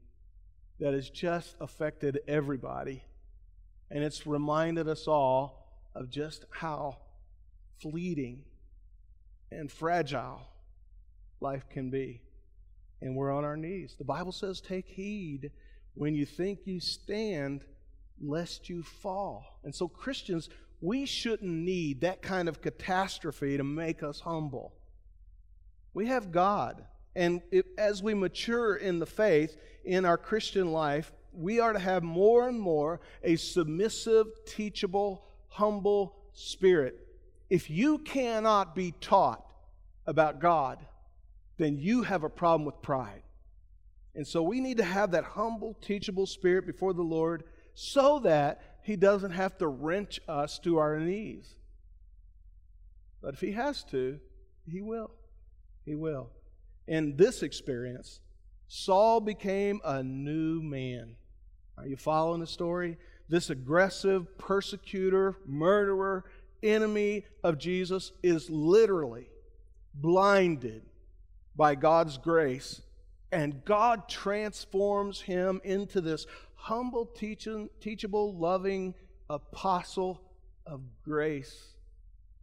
that 0.80 0.94
has 0.94 1.10
just 1.10 1.56
affected 1.62 2.20
everybody. 2.28 3.04
And 3.90 4.04
it's 4.04 4.28
reminded 4.28 4.90
us 4.90 5.08
all 5.08 5.90
of 5.96 6.10
just 6.10 6.46
how 6.50 6.98
fleeting 7.80 8.44
and 9.52 9.72
fragile 9.72 10.42
life 11.40 11.68
can 11.70 11.90
be. 11.90 12.22
And 13.02 13.16
we're 13.16 13.32
on 13.32 13.44
our 13.44 13.58
knees. 13.58 13.96
The 13.98 14.06
Bible 14.06 14.32
says, 14.32 14.62
Take 14.62 14.88
heed 14.88 15.52
when 15.94 16.16
you 16.16 16.26
think 16.26 16.60
you 16.66 16.80
stand, 16.80 17.64
lest 18.22 18.70
you 18.70 18.84
fall. 18.84 19.60
And 19.64 19.74
so, 19.74 19.88
Christians, 19.88 20.50
we 20.82 21.06
shouldn't 21.06 21.52
need 21.52 22.02
that 22.02 22.22
kind 22.22 22.48
of 22.48 22.62
catastrophe 22.62 23.58
to 23.58 23.64
make 23.64 24.04
us 24.04 24.20
humble. 24.20 24.74
We 25.94 26.08
have 26.08 26.32
God. 26.32 26.84
And 27.16 27.42
as 27.78 28.04
we 28.04 28.14
mature 28.14 28.76
in 28.76 29.00
the 29.00 29.06
faith, 29.06 29.56
in 29.86 30.04
our 30.04 30.18
Christian 30.18 30.72
life, 30.72 31.14
we 31.32 31.60
are 31.60 31.74
to 31.74 31.80
have 31.80 32.04
more 32.04 32.48
and 32.48 32.60
more 32.60 33.00
a 33.24 33.36
submissive, 33.36 34.28
teachable, 34.46 35.26
humble 35.48 36.16
spirit. 36.34 37.00
If 37.50 37.70
you 37.70 38.00
cannot 38.00 38.76
be 38.76 38.94
taught 39.00 39.46
about 40.08 40.40
God, 40.40 40.80
then 41.58 41.78
you 41.78 42.04
have 42.04 42.24
a 42.24 42.30
problem 42.30 42.66
with 42.66 42.82
pride. 42.82 43.24
And 44.16 44.26
so 44.26 44.42
we 44.42 44.60
need 44.62 44.78
to 44.78 44.84
have 44.84 45.12
that 45.12 45.24
humble, 45.24 45.76
teachable 45.82 46.26
spirit 46.26 46.66
before 46.66 46.94
the 46.94 47.02
Lord 47.02 47.44
so 47.74 48.20
that 48.20 48.62
He 48.82 48.96
doesn't 48.96 49.32
have 49.32 49.58
to 49.58 49.68
wrench 49.68 50.20
us 50.28 50.58
to 50.60 50.78
our 50.78 51.00
knees. 51.00 51.56
But 53.22 53.34
if 53.34 53.42
He 53.42 53.52
has 53.52 53.84
to, 53.86 54.20
He 54.68 54.82
will. 54.82 55.12
He 55.86 55.96
will. 55.96 56.30
In 56.88 57.18
this 57.18 57.44
experience, 57.44 58.22
Saul 58.68 59.20
became 59.20 59.82
a 59.84 60.02
new 60.02 60.62
man. 60.62 61.16
Are 61.78 61.86
you 61.86 61.98
following 61.98 62.40
the 62.40 62.48
story? 62.48 62.98
This 63.28 63.50
aggressive 63.50 64.38
persecutor, 64.38 65.36
murderer, 65.46 66.26
enemy 66.66 67.26
of 67.44 67.58
Jesus 67.58 68.12
is 68.24 68.50
literally 68.50 69.30
blinded 69.94 70.84
by 71.56 71.76
God's 71.76 72.18
grace, 72.18 72.82
and 73.32 73.64
God 73.66 74.10
transforms 74.10 75.22
him 75.22 75.62
into 75.64 76.02
this 76.02 76.26
humble, 76.56 77.06
teaching, 77.06 77.70
teachable, 77.80 78.38
loving 78.38 78.94
apostle 79.30 80.22
of 80.66 80.82
grace. 81.04 81.74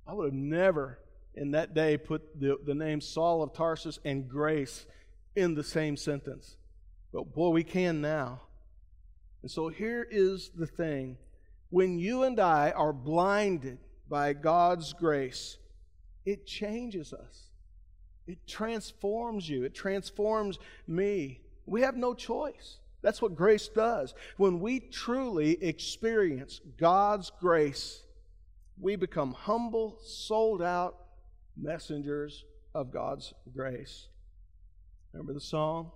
I 0.06 0.14
would 0.14 0.26
have 0.26 0.34
never 0.34 0.98
in 1.34 1.52
that 1.52 1.74
day 1.74 1.96
put 1.96 2.40
the, 2.40 2.58
the 2.64 2.74
name 2.74 3.00
Saul 3.00 3.42
of 3.42 3.52
Tarsus 3.52 3.98
and 4.04 4.28
grace 4.28 4.86
in 5.34 5.54
the 5.54 5.64
same 5.64 5.96
sentence. 5.96 6.56
But 7.12 7.34
boy, 7.34 7.50
we 7.50 7.64
can 7.64 8.00
now. 8.00 8.42
And 9.42 9.50
so 9.50 9.68
here 9.68 10.06
is 10.10 10.50
the 10.54 10.66
thing 10.66 11.16
when 11.70 11.98
you 11.98 12.22
and 12.22 12.38
I 12.38 12.70
are 12.70 12.92
blinded 12.92 13.78
by 14.12 14.34
God's 14.34 14.92
grace, 14.92 15.56
it 16.26 16.46
changes 16.46 17.14
us. 17.14 17.44
It 18.26 18.46
transforms 18.46 19.48
you. 19.48 19.64
It 19.64 19.74
transforms 19.74 20.58
me. 20.86 21.40
We 21.64 21.80
have 21.80 21.96
no 21.96 22.12
choice. 22.12 22.76
That's 23.00 23.22
what 23.22 23.34
grace 23.34 23.68
does. 23.68 24.12
When 24.36 24.60
we 24.60 24.80
truly 24.80 25.52
experience 25.64 26.60
God's 26.76 27.32
grace, 27.40 28.02
we 28.78 28.96
become 28.96 29.32
humble, 29.32 29.96
sold 30.04 30.60
out 30.60 30.94
messengers 31.56 32.44
of 32.74 32.92
God's 32.92 33.32
grace. 33.56 34.08
Remember 35.14 35.32
the 35.32 35.40
song? 35.40 35.90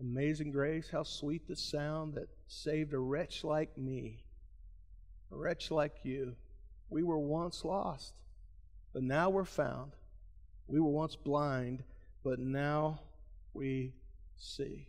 Amazing 0.00 0.50
grace, 0.50 0.88
how 0.90 1.02
sweet 1.02 1.46
the 1.46 1.56
sound 1.56 2.14
that 2.14 2.28
saved 2.48 2.94
a 2.94 2.98
wretch 2.98 3.44
like 3.44 3.76
me, 3.76 4.24
a 5.30 5.36
wretch 5.36 5.70
like 5.70 5.96
you. 6.04 6.36
We 6.94 7.02
were 7.02 7.18
once 7.18 7.64
lost, 7.64 8.14
but 8.92 9.02
now 9.02 9.28
we're 9.28 9.44
found. 9.44 9.96
We 10.68 10.78
were 10.78 10.92
once 10.92 11.16
blind, 11.16 11.82
but 12.22 12.38
now 12.38 13.00
we 13.52 13.94
see. 14.36 14.86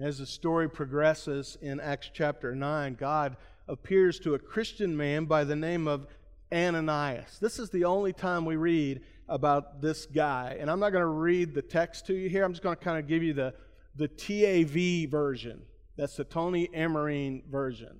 As 0.00 0.18
the 0.18 0.26
story 0.26 0.70
progresses 0.70 1.58
in 1.60 1.80
Acts 1.80 2.12
chapter 2.14 2.54
9, 2.54 2.94
God 2.94 3.36
appears 3.66 4.20
to 4.20 4.34
a 4.34 4.38
Christian 4.38 4.96
man 4.96 5.24
by 5.24 5.42
the 5.42 5.56
name 5.56 5.88
of 5.88 6.06
Ananias. 6.52 7.40
This 7.40 7.58
is 7.58 7.70
the 7.70 7.84
only 7.84 8.12
time 8.12 8.44
we 8.44 8.54
read 8.54 9.00
about 9.28 9.82
this 9.82 10.06
guy. 10.06 10.58
And 10.60 10.70
I'm 10.70 10.78
not 10.78 10.90
going 10.90 11.02
to 11.02 11.06
read 11.06 11.54
the 11.54 11.62
text 11.62 12.06
to 12.06 12.14
you 12.14 12.28
here. 12.28 12.44
I'm 12.44 12.52
just 12.52 12.62
going 12.62 12.76
to 12.76 12.84
kind 12.84 13.00
of 13.00 13.08
give 13.08 13.24
you 13.24 13.32
the, 13.32 13.52
the 13.96 14.06
TAV 14.06 15.10
version. 15.10 15.60
That's 15.96 16.14
the 16.14 16.22
Tony 16.22 16.68
Emerine 16.72 17.42
version 17.50 17.98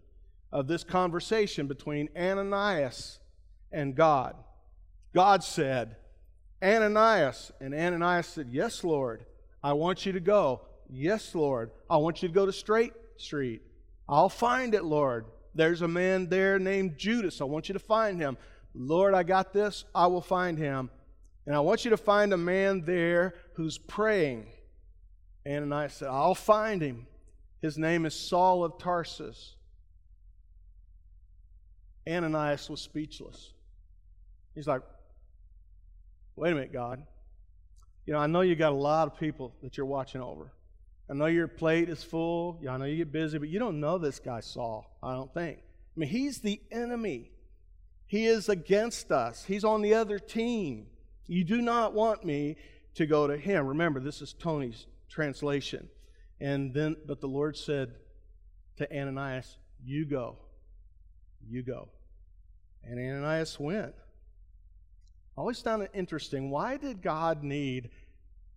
of 0.53 0.67
this 0.67 0.85
conversation 0.85 1.67
between 1.67 2.09
Ananias 2.17 3.19
and 3.73 3.95
God. 3.95 4.35
God 5.15 5.43
said, 5.43 5.97
Ananias. 6.63 7.53
And 7.61 7.75
Ananias 7.75 8.27
said, 8.27 8.49
Yes, 8.51 8.85
Lord. 8.85 9.25
I 9.63 9.73
want 9.73 10.07
you 10.07 10.13
to 10.13 10.21
go. 10.21 10.63
Yes, 10.89 11.35
Lord. 11.35 11.71
I 11.91 11.97
want 11.97 12.23
you 12.23 12.29
to 12.29 12.35
go 12.35 12.47
to 12.47 12.53
Straight 12.53 12.93
Street. 13.17 13.63
I'll 14.09 14.29
find 14.29 14.75
it, 14.75 14.85
Lord. 14.85 15.27
There's 15.55 15.83
a 15.83 15.89
man 15.89 16.29
there 16.29 16.59
named 16.59 16.99
Judas. 16.99 17.41
I 17.41 17.45
want 17.45 17.69
you 17.69 17.73
to 17.73 17.79
find 17.79 18.21
him. 18.21 18.39
Lord, 18.75 19.15
I 19.15 19.23
got 19.23 19.53
this. 19.53 19.85
I 19.95 20.07
will 20.07 20.23
find 20.23 20.57
him. 20.57 20.91
And 21.47 21.57
I 21.57 21.61
want 21.61 21.85
you 21.85 21.91
to 21.91 21.97
find 21.97 22.33
a 22.33 22.37
man 22.37 22.85
there 22.85 23.35
who's 23.55 23.79
praying. 23.79 24.47
Ananias 25.47 25.95
said, 25.95 26.09
I'll 26.09 26.35
find 26.35 26.81
him. 26.83 27.07
His 27.61 27.77
name 27.77 28.07
is 28.07 28.15
Saul 28.15 28.65
of 28.65 28.79
Tarsus. 28.79 29.57
Ananias 32.09 32.71
was 32.71 32.81
speechless. 32.81 33.53
He's 34.55 34.67
like, 34.67 34.83
wait 36.37 36.53
a 36.53 36.55
minute, 36.55 36.73
God. 36.73 37.03
You 38.07 38.15
know, 38.15 38.21
I 38.21 38.27
know 38.27 38.41
you 38.41 38.57
got 38.57 38.73
a 38.73 38.77
lot 38.77 39.07
of 39.07 39.19
people 39.19 39.55
that 39.63 39.77
you're 39.77 39.87
watching 39.87 40.23
over. 40.23 40.53
I 41.11 41.15
know 41.15 41.27
your 41.27 41.49
plate 41.49 41.89
is 41.89 42.03
full. 42.03 42.61
I 42.69 42.77
know 42.77 42.85
you 42.85 42.97
get 42.97 43.13
busy, 43.13 43.39
but 43.39 43.49
you 43.49 43.59
don't 43.59 43.81
know 43.81 43.99
this 43.99 44.19
guy, 44.19 44.41
Saul, 44.41 44.97
I 45.03 45.13
don't 45.13 45.33
think. 45.33 45.59
I 45.59 46.01
mean, 46.01 46.09
he's 46.09 46.39
the 46.39 46.61
enemy. 46.71 47.33
He 48.07 48.27
is 48.27 48.49
against 48.49 49.13
us, 49.13 49.45
he's 49.45 49.65
on 49.65 49.83
the 49.83 49.95
other 49.95 50.19
team. 50.19 50.87
You 51.27 51.45
do 51.45 51.61
not 51.61 51.93
want 51.93 52.25
me 52.25 52.57
to 52.95 53.07
go 53.07 53.27
to 53.27 53.37
him. 53.37 53.67
Remember, 53.67 54.01
this 54.01 54.23
is 54.23 54.33
Tony's 54.33 54.87
translation. 55.11 55.89
And 56.41 56.73
then, 56.73 56.97
but 57.07 57.21
the 57.21 57.27
Lord 57.27 57.57
said 57.57 57.93
to 58.79 58.91
Ananias, 58.91 59.59
You 59.85 60.07
go. 60.07 60.39
You 61.47 61.63
go. 61.63 61.89
And 62.89 62.99
Ananias 62.99 63.61
went. 63.61 63.95
I 65.37 65.41
always 65.41 65.61
found 65.61 65.83
it 65.83 65.91
interesting. 65.93 66.51
Why 66.51 66.77
did 66.77 67.03
God 67.03 67.43
need 67.43 67.91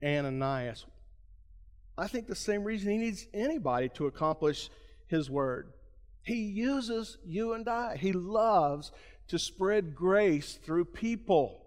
Ananias? 0.04 0.86
I 1.98 2.08
think 2.08 2.28
the 2.28 2.36
same 2.36 2.64
reason 2.64 2.92
he 2.92 2.98
needs 2.98 3.28
anybody 3.34 3.90
to 3.90 4.08
accomplish 4.08 4.70
his 5.08 5.30
word. 5.30 5.74
He 6.24 6.36
uses 6.36 7.18
you 7.26 7.54
and 7.54 7.68
I. 7.68 7.98
He 7.98 8.14
loves 8.14 8.92
to 9.28 9.38
spread 9.38 9.96
grace 9.96 10.58
through 10.64 10.86
people. 10.86 11.66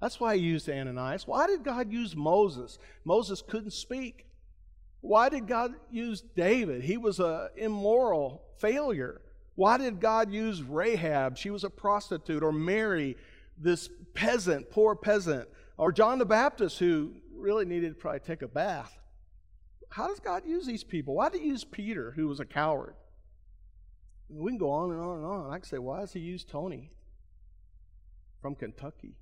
That's 0.00 0.20
why 0.20 0.36
he 0.36 0.42
used 0.42 0.68
Ananias. 0.68 1.26
Why 1.26 1.46
did 1.46 1.64
God 1.64 1.90
use 1.90 2.14
Moses? 2.14 2.78
Moses 3.04 3.42
couldn't 3.42 3.72
speak. 3.72 4.26
Why 5.00 5.28
did 5.28 5.46
God 5.48 5.72
use 5.90 6.20
David? 6.20 6.82
He 6.82 6.96
was 6.96 7.18
an 7.18 7.48
immoral 7.56 8.42
failure. 8.58 9.20
Why 9.58 9.76
did 9.76 9.98
God 9.98 10.32
use 10.32 10.62
Rahab? 10.62 11.36
She 11.36 11.50
was 11.50 11.64
a 11.64 11.68
prostitute. 11.68 12.44
Or 12.44 12.52
Mary, 12.52 13.16
this 13.60 13.90
peasant, 14.14 14.70
poor 14.70 14.94
peasant. 14.94 15.48
Or 15.76 15.90
John 15.90 16.20
the 16.20 16.24
Baptist, 16.24 16.78
who 16.78 17.14
really 17.34 17.64
needed 17.64 17.88
to 17.88 17.94
probably 17.96 18.20
take 18.20 18.42
a 18.42 18.46
bath. 18.46 18.96
How 19.90 20.06
does 20.06 20.20
God 20.20 20.44
use 20.46 20.64
these 20.64 20.84
people? 20.84 21.16
Why 21.16 21.28
did 21.28 21.40
he 21.40 21.48
use 21.48 21.64
Peter, 21.64 22.12
who 22.12 22.28
was 22.28 22.38
a 22.38 22.44
coward? 22.44 22.94
We 24.28 24.52
can 24.52 24.58
go 24.58 24.70
on 24.70 24.92
and 24.92 25.00
on 25.00 25.16
and 25.16 25.26
on. 25.26 25.50
I 25.50 25.56
can 25.58 25.64
say, 25.64 25.78
why 25.78 26.02
does 26.02 26.12
he 26.12 26.20
use 26.20 26.44
Tony 26.44 26.92
from 28.40 28.54
Kentucky? 28.54 29.16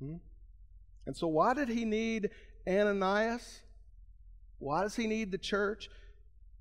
Hmm? 0.00 0.16
And 1.06 1.16
so, 1.16 1.28
why 1.28 1.54
did 1.54 1.68
he 1.68 1.84
need 1.84 2.30
Ananias? 2.66 3.60
Why 4.58 4.82
does 4.82 4.96
he 4.96 5.06
need 5.06 5.30
the 5.30 5.38
church? 5.38 5.88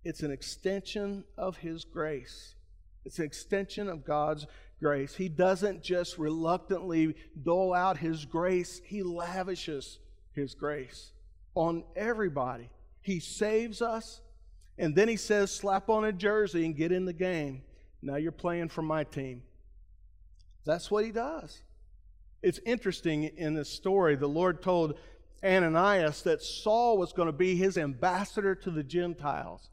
It's 0.04 0.22
an 0.22 0.30
extension 0.30 1.24
of 1.36 1.58
his 1.58 1.84
grace. 1.84 2.54
It's 3.08 3.20
an 3.20 3.26
extension 3.26 3.88
of 3.88 4.04
God's 4.04 4.46
grace. 4.82 5.16
He 5.16 5.30
doesn't 5.30 5.82
just 5.82 6.18
reluctantly 6.18 7.16
dole 7.42 7.74
out 7.74 7.98
his 7.98 8.26
grace, 8.26 8.82
he 8.84 9.02
lavishes 9.02 10.00
his 10.34 10.54
grace 10.54 11.14
on 11.56 11.86
everybody. 11.96 12.70
He 13.02 13.22
saves 13.22 13.82
us, 13.82 14.20
and 14.78 14.94
then 14.94 15.08
he 15.08 15.16
says, 15.16 15.56
slap 15.56 15.90
on 15.90 16.04
a 16.04 16.12
jersey 16.12 16.66
and 16.66 16.76
get 16.76 16.92
in 16.92 17.06
the 17.06 17.14
game. 17.14 17.62
Now 18.02 18.18
you're 18.18 18.34
playing 18.34 18.68
for 18.68 18.82
my 18.82 19.06
team. 19.06 19.42
That's 20.66 20.92
what 20.92 21.06
he 21.06 21.12
does. 21.12 21.62
It's 22.44 22.60
interesting 22.66 23.24
in 23.24 23.54
this 23.54 23.70
story, 23.70 24.18
the 24.18 24.28
Lord 24.28 24.62
told 24.62 25.00
Ananias 25.42 26.24
that 26.24 26.44
Saul 26.44 26.98
was 26.98 27.14
going 27.14 27.28
to 27.28 27.32
be 27.32 27.56
his 27.56 27.78
ambassador 27.78 28.54
to 28.54 28.70
the 28.70 28.84
Gentiles. 28.84 29.70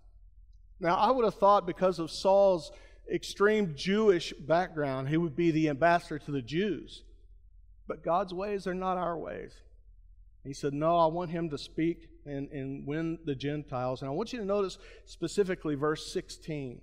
Now, 0.79 0.94
I 0.94 1.11
would 1.11 1.25
have 1.25 1.35
thought 1.35 1.66
because 1.66 1.99
of 1.99 2.12
Saul's 2.12 2.70
extreme 3.12 3.75
Jewish 3.77 4.33
background, 4.33 5.09
he 5.09 5.17
would 5.17 5.37
be 5.37 5.51
the 5.51 5.69
ambassador 5.69 6.19
to 6.19 6.31
the 6.31 6.43
Jews. 6.43 7.03
But 7.87 8.05
God's 8.05 8.33
ways 8.33 8.67
are 8.67 8.75
not 8.75 8.97
our 8.97 9.17
ways. 9.17 9.53
He 10.43 10.53
said, 10.53 10.73
No, 10.73 10.97
I 10.99 11.07
want 11.07 11.31
him 11.31 11.51
to 11.51 11.59
speak 11.59 12.09
and, 12.27 12.51
and 12.51 12.87
win 12.87 13.19
the 13.25 13.35
Gentiles. 13.35 14.03
And 14.03 14.09
I 14.09 14.12
want 14.12 14.33
you 14.33 14.38
to 14.38 14.45
notice 14.45 14.79
specifically 15.05 15.75
verse 15.75 16.12
16. 16.12 16.81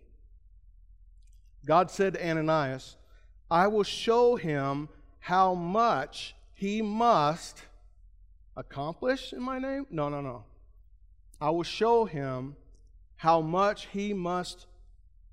God 1.65 1.91
said 1.91 2.13
to 2.13 2.27
Ananias, 2.27 2.97
I 3.49 3.67
will 3.67 3.83
show 3.83 4.35
him 4.35 4.89
how 5.19 5.53
much 5.53 6.35
he 6.53 6.81
must 6.81 7.63
accomplish 8.55 9.33
in 9.33 9.41
my 9.41 9.59
name? 9.59 9.85
No, 9.89 10.09
no, 10.09 10.21
no. 10.21 10.45
I 11.39 11.49
will 11.49 11.63
show 11.63 12.05
him 12.05 12.55
how 13.17 13.41
much 13.41 13.87
he 13.87 14.13
must 14.13 14.65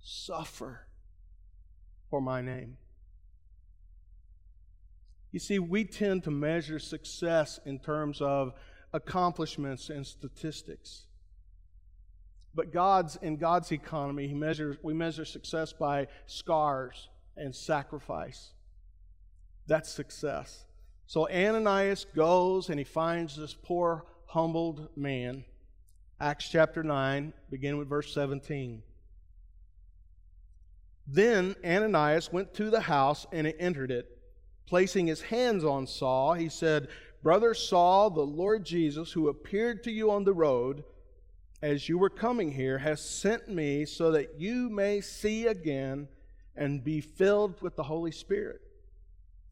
suffer 0.08 0.86
for 2.08 2.20
my 2.20 2.40
name. 2.40 2.78
You 5.30 5.38
see, 5.38 5.58
we 5.58 5.84
tend 5.84 6.24
to 6.24 6.30
measure 6.30 6.78
success 6.78 7.60
in 7.66 7.78
terms 7.78 8.20
of 8.22 8.54
accomplishments 8.94 9.90
and 9.90 10.06
statistics. 10.06 11.04
But 12.54 12.72
God's 12.72 13.16
in 13.16 13.36
God's 13.36 13.70
economy, 13.70 14.26
he 14.26 14.34
measures, 14.34 14.78
we 14.82 14.94
measure 14.94 15.26
success 15.26 15.72
by 15.74 16.06
scars 16.26 17.08
and 17.36 17.54
sacrifice. 17.54 18.52
That's 19.66 19.90
success. 19.90 20.64
So 21.06 21.28
Ananias 21.28 22.06
goes 22.16 22.70
and 22.70 22.78
he 22.78 22.84
finds 22.84 23.36
this 23.36 23.54
poor, 23.54 24.06
humbled 24.26 24.88
man. 24.96 25.44
Acts 26.18 26.48
chapter 26.48 26.82
9, 26.82 27.34
begin 27.50 27.76
with 27.76 27.88
verse 27.88 28.12
17. 28.14 28.82
Then 31.10 31.56
Ananias 31.64 32.30
went 32.30 32.52
to 32.54 32.68
the 32.68 32.82
house 32.82 33.26
and 33.32 33.52
entered 33.58 33.90
it. 33.90 34.18
Placing 34.66 35.06
his 35.06 35.22
hands 35.22 35.64
on 35.64 35.86
Saul, 35.86 36.34
he 36.34 36.50
said, 36.50 36.88
Brother 37.22 37.54
Saul, 37.54 38.10
the 38.10 38.20
Lord 38.20 38.64
Jesus, 38.64 39.10
who 39.10 39.28
appeared 39.28 39.82
to 39.84 39.90
you 39.90 40.10
on 40.10 40.24
the 40.24 40.34
road 40.34 40.84
as 41.62 41.88
you 41.88 41.98
were 41.98 42.10
coming 42.10 42.52
here, 42.52 42.78
has 42.78 43.00
sent 43.00 43.48
me 43.48 43.86
so 43.86 44.12
that 44.12 44.38
you 44.38 44.68
may 44.68 45.00
see 45.00 45.46
again 45.46 46.08
and 46.54 46.84
be 46.84 47.00
filled 47.00 47.60
with 47.62 47.74
the 47.74 47.82
Holy 47.82 48.12
Spirit. 48.12 48.60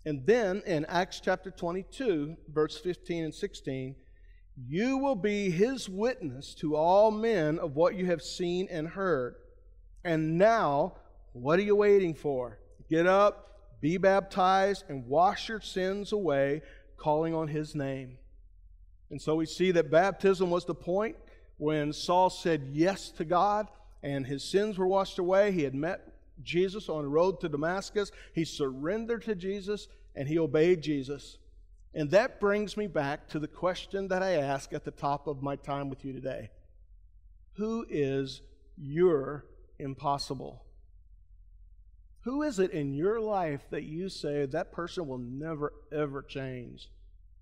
And 0.05 0.25
then 0.27 0.63
in 0.67 0.85
Acts 0.85 1.21
chapter 1.21 1.51
22, 1.51 2.37
verse 2.53 2.79
15 2.79 3.25
and 3.25 3.35
16, 3.35 3.97
you 4.69 4.99
will 4.99 5.17
be 5.17 5.51
his 5.51 5.89
witness 5.89 6.55
to 6.57 6.77
all 6.77 7.11
men 7.11 7.59
of 7.59 7.75
what 7.75 7.97
you 7.97 8.07
have 8.07 8.23
seen 8.23 8.69
and 8.71 8.89
heard. 8.89 9.37
And 10.05 10.39
now, 10.39 10.95
what 11.43 11.59
are 11.59 11.63
you 11.63 11.77
waiting 11.77 12.15
for? 12.15 12.59
Get 12.89 13.07
up, 13.07 13.81
be 13.81 13.99
baptized, 13.99 14.85
and 14.89 15.07
wash 15.07 15.49
your 15.49 15.61
sins 15.61 16.13
away, 16.13 16.63
calling 16.97 17.35
on 17.35 17.49
his 17.49 17.75
name. 17.75 18.19
And 19.11 19.21
so 19.21 19.37
we 19.37 19.47
see 19.47 19.71
that 19.73 19.91
baptism 19.91 20.51
was 20.51 20.65
the 20.65 20.75
point 20.75 21.17
when 21.59 21.93
Saul 21.93 22.31
said 22.31 22.71
yes 22.73 23.11
to 23.13 23.25
God 23.25 23.69
and 24.03 24.27
his 24.27 24.45
sins 24.45 24.79
were 24.79 24.87
washed 24.87 25.19
away. 25.19 25.53
He 25.53 25.63
had 25.63 25.75
met 25.75 26.13
Jesus 26.43 26.89
on 26.89 27.03
the 27.03 27.09
road 27.09 27.41
to 27.41 27.49
Damascus. 27.49 28.11
He 28.33 28.45
surrendered 28.45 29.25
to 29.25 29.35
Jesus 29.35 29.89
and 30.15 30.29
he 30.29 30.39
obeyed 30.39 30.83
Jesus. 30.83 31.39
And 31.95 32.11
that 32.11 32.41
brings 32.41 32.77
me 32.77 32.87
back 32.87 33.29
to 33.29 33.39
the 33.39 33.49
question 33.49 34.09
that 34.09 34.23
I 34.23 34.33
asked 34.33 34.73
at 34.73 34.85
the 34.85 34.91
top 34.91 35.27
of 35.27 35.43
my 35.43 35.57
time 35.57 35.89
with 35.89 36.05
you 36.05 36.13
today 36.13 36.51
Who 37.55 37.87
is 37.89 38.43
your 38.77 39.47
impossible? 39.79 40.66
Who 42.27 42.43
is 42.43 42.59
it 42.59 42.73
in 42.73 42.93
your 42.93 43.21
life 43.21 43.61
that 43.71 43.85
you 43.85 44.09
say 44.09 44.47
that 44.47 44.73
person 44.73 45.07
will 45.07 45.17
never, 45.17 45.73
ever 45.93 46.23
change, 46.23 46.89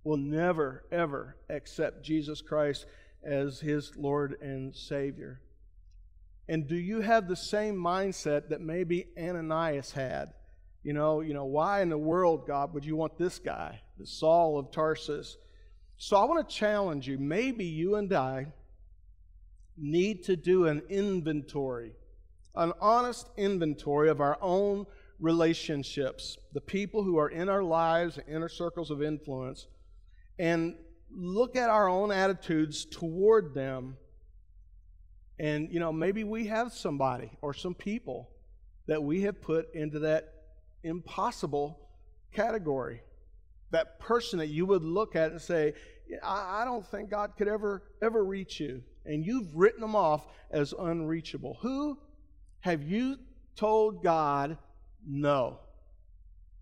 will 0.04 0.18
never, 0.18 0.84
ever 0.92 1.36
accept 1.48 2.04
Jesus 2.04 2.42
Christ 2.42 2.84
as 3.24 3.60
his 3.60 3.96
Lord 3.96 4.36
and 4.42 4.76
Savior? 4.76 5.40
And 6.50 6.68
do 6.68 6.76
you 6.76 7.00
have 7.00 7.28
the 7.28 7.34
same 7.34 7.76
mindset 7.76 8.50
that 8.50 8.60
maybe 8.60 9.06
Ananias 9.18 9.90
had? 9.90 10.34
You 10.82 10.92
know, 10.92 11.22
you 11.22 11.32
know, 11.32 11.46
why 11.46 11.80
in 11.80 11.88
the 11.88 11.96
world, 11.96 12.46
God, 12.46 12.74
would 12.74 12.84
you 12.84 12.94
want 12.94 13.16
this 13.16 13.38
guy, 13.38 13.80
the 13.98 14.06
Saul 14.06 14.58
of 14.58 14.70
Tarsus? 14.70 15.38
So 15.96 16.18
I 16.18 16.26
want 16.26 16.46
to 16.46 16.54
challenge 16.54 17.08
you. 17.08 17.16
Maybe 17.16 17.64
you 17.64 17.94
and 17.94 18.12
I 18.12 18.48
need 19.78 20.24
to 20.24 20.36
do 20.36 20.66
an 20.66 20.82
inventory, 20.90 21.92
an 22.54 22.72
honest 22.80 23.28
inventory 23.36 24.08
of 24.08 24.20
our 24.20 24.38
own 24.40 24.86
relationships, 25.20 26.36
the 26.52 26.60
people 26.60 27.02
who 27.02 27.18
are 27.18 27.28
in 27.28 27.48
our 27.48 27.62
lives, 27.62 28.18
inner 28.28 28.48
circles 28.48 28.90
of 28.90 29.02
influence, 29.02 29.66
and 30.38 30.74
look 31.10 31.56
at 31.56 31.70
our 31.70 31.88
own 31.88 32.10
attitudes 32.10 32.84
toward 32.84 33.54
them. 33.54 33.96
And, 35.38 35.72
you 35.72 35.80
know, 35.80 35.92
maybe 35.92 36.24
we 36.24 36.46
have 36.46 36.72
somebody 36.72 37.30
or 37.40 37.54
some 37.54 37.74
people 37.74 38.30
that 38.86 39.02
we 39.02 39.22
have 39.22 39.40
put 39.40 39.74
into 39.74 40.00
that 40.00 40.32
impossible 40.82 41.80
category. 42.32 43.02
That 43.70 43.98
person 43.98 44.38
that 44.38 44.48
you 44.48 44.66
would 44.66 44.84
look 44.84 45.16
at 45.16 45.32
and 45.32 45.40
say, 45.40 45.74
I, 46.22 46.62
I 46.62 46.64
don't 46.64 46.86
think 46.86 47.10
God 47.10 47.32
could 47.36 47.48
ever, 47.48 47.82
ever 48.02 48.24
reach 48.24 48.60
you. 48.60 48.82
And 49.06 49.24
you've 49.24 49.54
written 49.56 49.80
them 49.80 49.96
off 49.96 50.26
as 50.50 50.72
unreachable. 50.78 51.58
Who 51.62 51.98
have 52.64 52.82
you 52.82 53.18
told 53.56 54.02
God 54.02 54.56
no? 55.06 55.58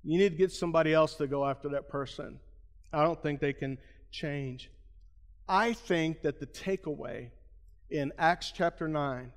You 0.03 0.19
need 0.19 0.31
to 0.31 0.37
get 0.37 0.51
somebody 0.51 0.93
else 0.93 1.15
to 1.15 1.29
go 1.29 1.47
after 1.47 1.69
that 1.69 1.89
person. 1.89 2.41
I 2.93 3.05
don't 3.05 3.23
think 3.23 3.39
they 3.39 3.53
can 3.53 3.79
change. 4.11 4.69
I 5.49 5.75
think 5.75 6.23
that 6.23 6.41
the 6.41 6.47
takeaway 6.47 7.29
in 7.89 8.11
Acts 8.19 8.53
chapter 8.53 8.89
9 8.89 9.31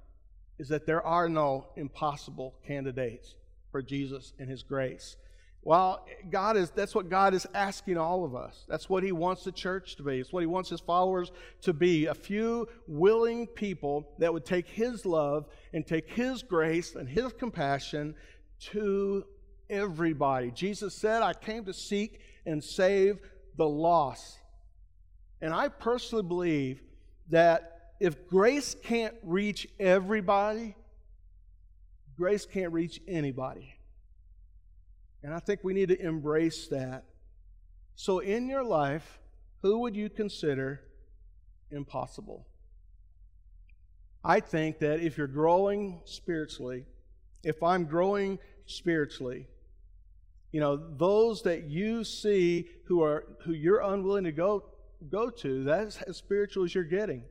is 0.58 0.67
that 0.69 0.88
there 0.88 1.06
are 1.06 1.30
no 1.30 1.67
impossible 1.75 2.56
candidates 2.65 3.36
for 3.71 3.84
Jesus 3.84 4.34
and 4.39 4.49
his 4.49 4.63
grace. 4.63 5.17
Well, 5.65 6.06
God 6.30 6.58
is 6.58 6.69
that's 6.69 6.93
what 6.93 7.10
God 7.10 7.34
is 7.34 7.47
asking 7.56 7.97
all 7.97 8.23
of 8.23 8.36
us. 8.36 8.65
That's 8.69 8.88
what 8.88 9.01
he 9.01 9.12
wants 9.12 9.43
the 9.43 9.51
church 9.51 9.95
to 9.95 10.04
be. 10.04 10.19
It's 10.19 10.32
what 10.32 10.41
he 10.41 10.45
wants 10.45 10.69
his 10.69 10.80
followers 10.80 11.32
to 11.62 11.73
be. 11.73 12.06
A 12.06 12.13
few 12.13 12.67
willing 12.88 13.47
people 13.47 14.08
that 14.19 14.32
would 14.32 14.45
take 14.45 14.67
his 14.67 15.08
love 15.08 15.47
and 15.73 15.86
take 15.86 16.08
his 16.08 16.43
grace 16.43 16.93
and 16.93 17.10
his 17.10 17.34
compassion 17.34 18.13
to 18.60 19.25
everybody. 19.67 20.51
Jesus 20.51 20.93
said, 20.93 21.23
I 21.23 21.34
came 21.34 21.65
to 21.65 21.73
seek 21.73 22.19
and 22.45 22.63
save 22.63 23.17
the 23.58 23.67
lost. 23.67 24.38
And 25.41 25.51
I 25.51 25.69
personally 25.69 26.23
believe 26.23 26.84
that 27.30 27.95
if 27.99 28.28
grace 28.28 28.75
can't 28.84 29.15
reach 29.23 29.67
everybody, 29.80 30.75
grace 32.15 32.45
can't 32.45 32.71
reach 32.71 33.01
anybody. 33.08 33.74
And 35.25 35.33
I 35.33 35.39
think 35.39 35.61
we 35.63 35.73
need 35.73 35.89
to 35.89 35.99
embrace 35.99 36.67
that. 36.67 37.03
So, 37.95 38.19
in 38.19 38.47
your 38.47 38.63
life, 38.63 39.19
who 39.63 39.79
would 39.79 39.95
you 39.95 40.07
consider 40.07 40.81
impossible? 41.71 42.45
I 44.23 44.39
think 44.39 44.77
that 44.79 44.99
if 44.99 45.17
you're 45.17 45.25
growing 45.25 46.01
spiritually, 46.05 46.85
if 47.43 47.63
I'm 47.63 47.85
growing 47.85 48.38
spiritually, 48.67 49.47
you 50.51 50.59
know, 50.59 50.75
those 50.75 51.41
that 51.41 51.63
you 51.63 52.03
see 52.03 52.67
who 52.85 53.01
are 53.01 53.25
who 53.45 53.53
you're 53.53 53.81
unwilling 53.81 54.25
to 54.25 54.31
go 54.31 54.65
go 55.09 55.31
to, 55.31 55.63
that's 55.63 56.03
as 56.03 56.17
spiritual 56.17 56.65
as 56.65 56.75
you're 56.75 56.83
getting. 56.83 57.23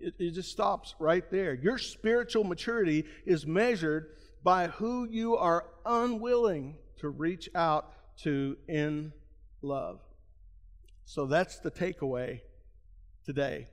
It, 0.00 0.14
it 0.18 0.30
just 0.32 0.50
stops 0.50 0.96
right 0.98 1.30
there. 1.30 1.54
Your 1.54 1.78
spiritual 1.78 2.42
maturity 2.42 3.04
is 3.24 3.46
measured 3.46 4.16
by 4.42 4.66
who 4.66 5.06
you 5.08 5.36
are 5.36 5.64
unwilling 5.86 6.74
to 6.98 7.08
reach 7.08 7.48
out 7.54 7.92
to 8.18 8.56
in 8.68 9.12
love. 9.62 10.00
So 11.04 11.26
that's 11.26 11.58
the 11.58 11.70
takeaway 11.70 12.40
today. 13.24 13.68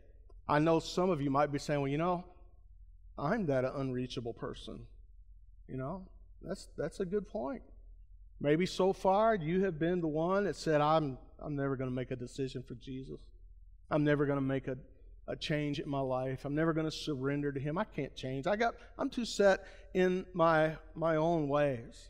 I 0.47 0.59
know 0.59 0.79
some 0.79 1.09
of 1.09 1.21
you 1.21 1.29
might 1.29 1.51
be 1.51 1.59
saying, 1.59 1.81
well, 1.81 1.91
you 1.91 1.97
know, 1.97 2.23
I'm 3.17 3.45
that 3.47 3.65
unreachable 3.65 4.33
person. 4.33 4.85
You 5.67 5.77
know, 5.77 6.07
that's 6.41 6.67
that's 6.77 6.99
a 6.99 7.05
good 7.05 7.27
point. 7.27 7.63
Maybe 8.39 8.65
so 8.65 8.93
far 8.93 9.35
you 9.35 9.63
have 9.63 9.79
been 9.79 10.01
the 10.01 10.07
one 10.07 10.43
that 10.43 10.55
said, 10.55 10.81
I'm 10.81 11.17
I'm 11.39 11.55
never 11.55 11.75
going 11.75 11.89
to 11.89 11.95
make 11.95 12.11
a 12.11 12.15
decision 12.15 12.63
for 12.63 12.75
Jesus. 12.75 13.19
I'm 13.89 14.03
never 14.03 14.25
going 14.25 14.37
to 14.37 14.45
make 14.45 14.67
a, 14.67 14.77
a 15.27 15.35
change 15.35 15.79
in 15.79 15.89
my 15.89 15.99
life. 15.99 16.45
I'm 16.45 16.55
never 16.55 16.73
going 16.73 16.85
to 16.85 16.91
surrender 16.91 17.51
to 17.51 17.59
him. 17.59 17.77
I 17.77 17.83
can't 17.83 18.15
change. 18.15 18.47
I 18.47 18.55
got 18.55 18.75
I'm 18.97 19.09
too 19.09 19.25
set 19.25 19.65
in 19.93 20.25
my 20.33 20.73
my 20.93 21.15
own 21.15 21.47
ways. 21.47 22.09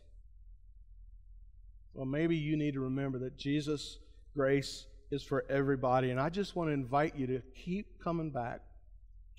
Well, 1.95 2.05
maybe 2.05 2.35
you 2.35 2.57
need 2.57 2.73
to 2.73 2.81
remember 2.81 3.19
that 3.19 3.37
Jesus' 3.37 3.99
grace 4.33 4.85
is 5.11 5.23
for 5.23 5.45
everybody. 5.49 6.11
And 6.11 6.19
I 6.19 6.27
just 6.27 6.53
want 6.53 6.67
to 6.67 6.73
invite 6.73 7.15
you 7.15 7.25
to 7.27 7.41
keep 7.55 8.03
coming 8.03 8.31
back. 8.31 8.59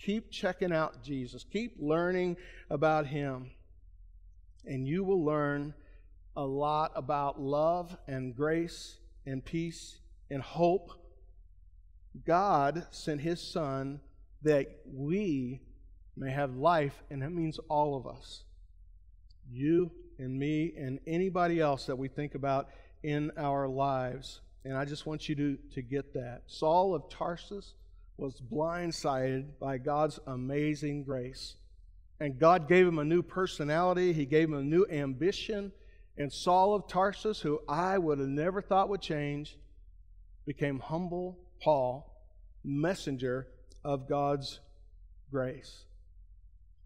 Keep 0.02 0.30
checking 0.30 0.72
out 0.72 1.04
Jesus. 1.04 1.44
Keep 1.52 1.76
learning 1.78 2.38
about 2.70 3.06
Him. 3.06 3.50
And 4.64 4.88
you 4.88 5.04
will 5.04 5.22
learn 5.22 5.74
a 6.34 6.44
lot 6.44 6.92
about 6.96 7.38
love 7.38 7.94
and 8.06 8.34
grace 8.34 9.00
and 9.26 9.44
peace 9.44 9.98
and 10.30 10.40
hope. 10.40 10.90
God 12.26 12.86
sent 12.90 13.20
His 13.20 13.40
Son 13.40 14.00
that 14.44 14.66
we 14.86 15.60
may 16.16 16.30
have 16.30 16.56
life, 16.56 17.02
and 17.10 17.20
that 17.20 17.32
means 17.32 17.58
all 17.68 17.98
of 17.98 18.06
us. 18.06 18.44
You 19.50 19.92
and 20.18 20.38
me 20.38 20.72
and 20.76 20.98
anybody 21.06 21.60
else 21.60 21.86
that 21.86 21.96
we 21.96 22.08
think 22.08 22.34
about 22.34 22.68
in 23.02 23.30
our 23.36 23.68
lives. 23.68 24.40
And 24.64 24.76
I 24.76 24.84
just 24.84 25.06
want 25.06 25.28
you 25.28 25.34
to, 25.36 25.58
to 25.74 25.82
get 25.82 26.14
that. 26.14 26.42
Saul 26.46 26.94
of 26.94 27.08
Tarsus 27.08 27.74
was 28.16 28.40
blindsided 28.40 29.58
by 29.60 29.78
God's 29.78 30.18
amazing 30.26 31.04
grace. 31.04 31.56
And 32.18 32.38
God 32.38 32.68
gave 32.68 32.86
him 32.86 32.98
a 32.98 33.04
new 33.04 33.22
personality, 33.22 34.12
He 34.12 34.24
gave 34.24 34.48
him 34.48 34.54
a 34.54 34.62
new 34.62 34.86
ambition. 34.90 35.72
And 36.18 36.32
Saul 36.32 36.74
of 36.74 36.88
Tarsus, 36.88 37.40
who 37.40 37.60
I 37.68 37.98
would 37.98 38.18
have 38.18 38.28
never 38.28 38.62
thought 38.62 38.88
would 38.88 39.02
change, 39.02 39.58
became 40.46 40.78
humble 40.78 41.38
Paul, 41.62 42.10
messenger 42.64 43.48
of 43.84 44.08
God's 44.08 44.60
grace. 45.30 45.84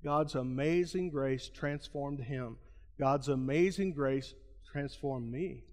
God's 0.02 0.34
amazing 0.34 1.10
grace 1.10 1.48
transformed 1.48 2.20
him. 2.20 2.56
God's 3.00 3.28
amazing 3.28 3.94
grace 3.94 4.34
transformed 4.70 5.32
me. 5.32 5.64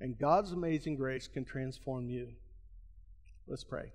And 0.00 0.18
God's 0.18 0.52
amazing 0.52 0.96
grace 0.96 1.26
can 1.26 1.46
transform 1.46 2.10
you. 2.10 2.28
Let's 3.48 3.64
pray. 3.64 3.92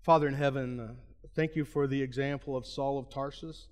Father 0.00 0.26
in 0.26 0.34
heaven, 0.34 0.80
uh, 0.80 0.94
thank 1.36 1.54
you 1.54 1.66
for 1.66 1.86
the 1.86 2.00
example 2.00 2.56
of 2.56 2.64
Saul 2.64 2.98
of 2.98 3.10
Tarsus. 3.10 3.68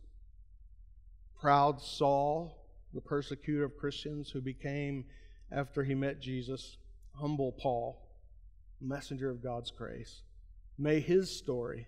Proud 1.41 1.81
Saul, 1.81 2.67
the 2.93 3.01
persecutor 3.01 3.65
of 3.65 3.79
Christians 3.79 4.29
who 4.29 4.43
became, 4.43 5.07
after 5.51 5.83
he 5.83 5.95
met 5.95 6.21
Jesus, 6.21 6.77
humble 7.19 7.53
Paul, 7.53 8.07
messenger 8.79 9.31
of 9.31 9.43
God's 9.43 9.71
grace. 9.71 10.21
May 10.79 11.01
his 11.01 11.35
story 11.35 11.87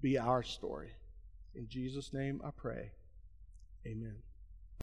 be 0.00 0.18
our 0.18 0.42
story. 0.42 0.92
In 1.54 1.68
Jesus' 1.68 2.14
name 2.14 2.40
I 2.42 2.50
pray. 2.56 2.92
Amen. 3.86 4.16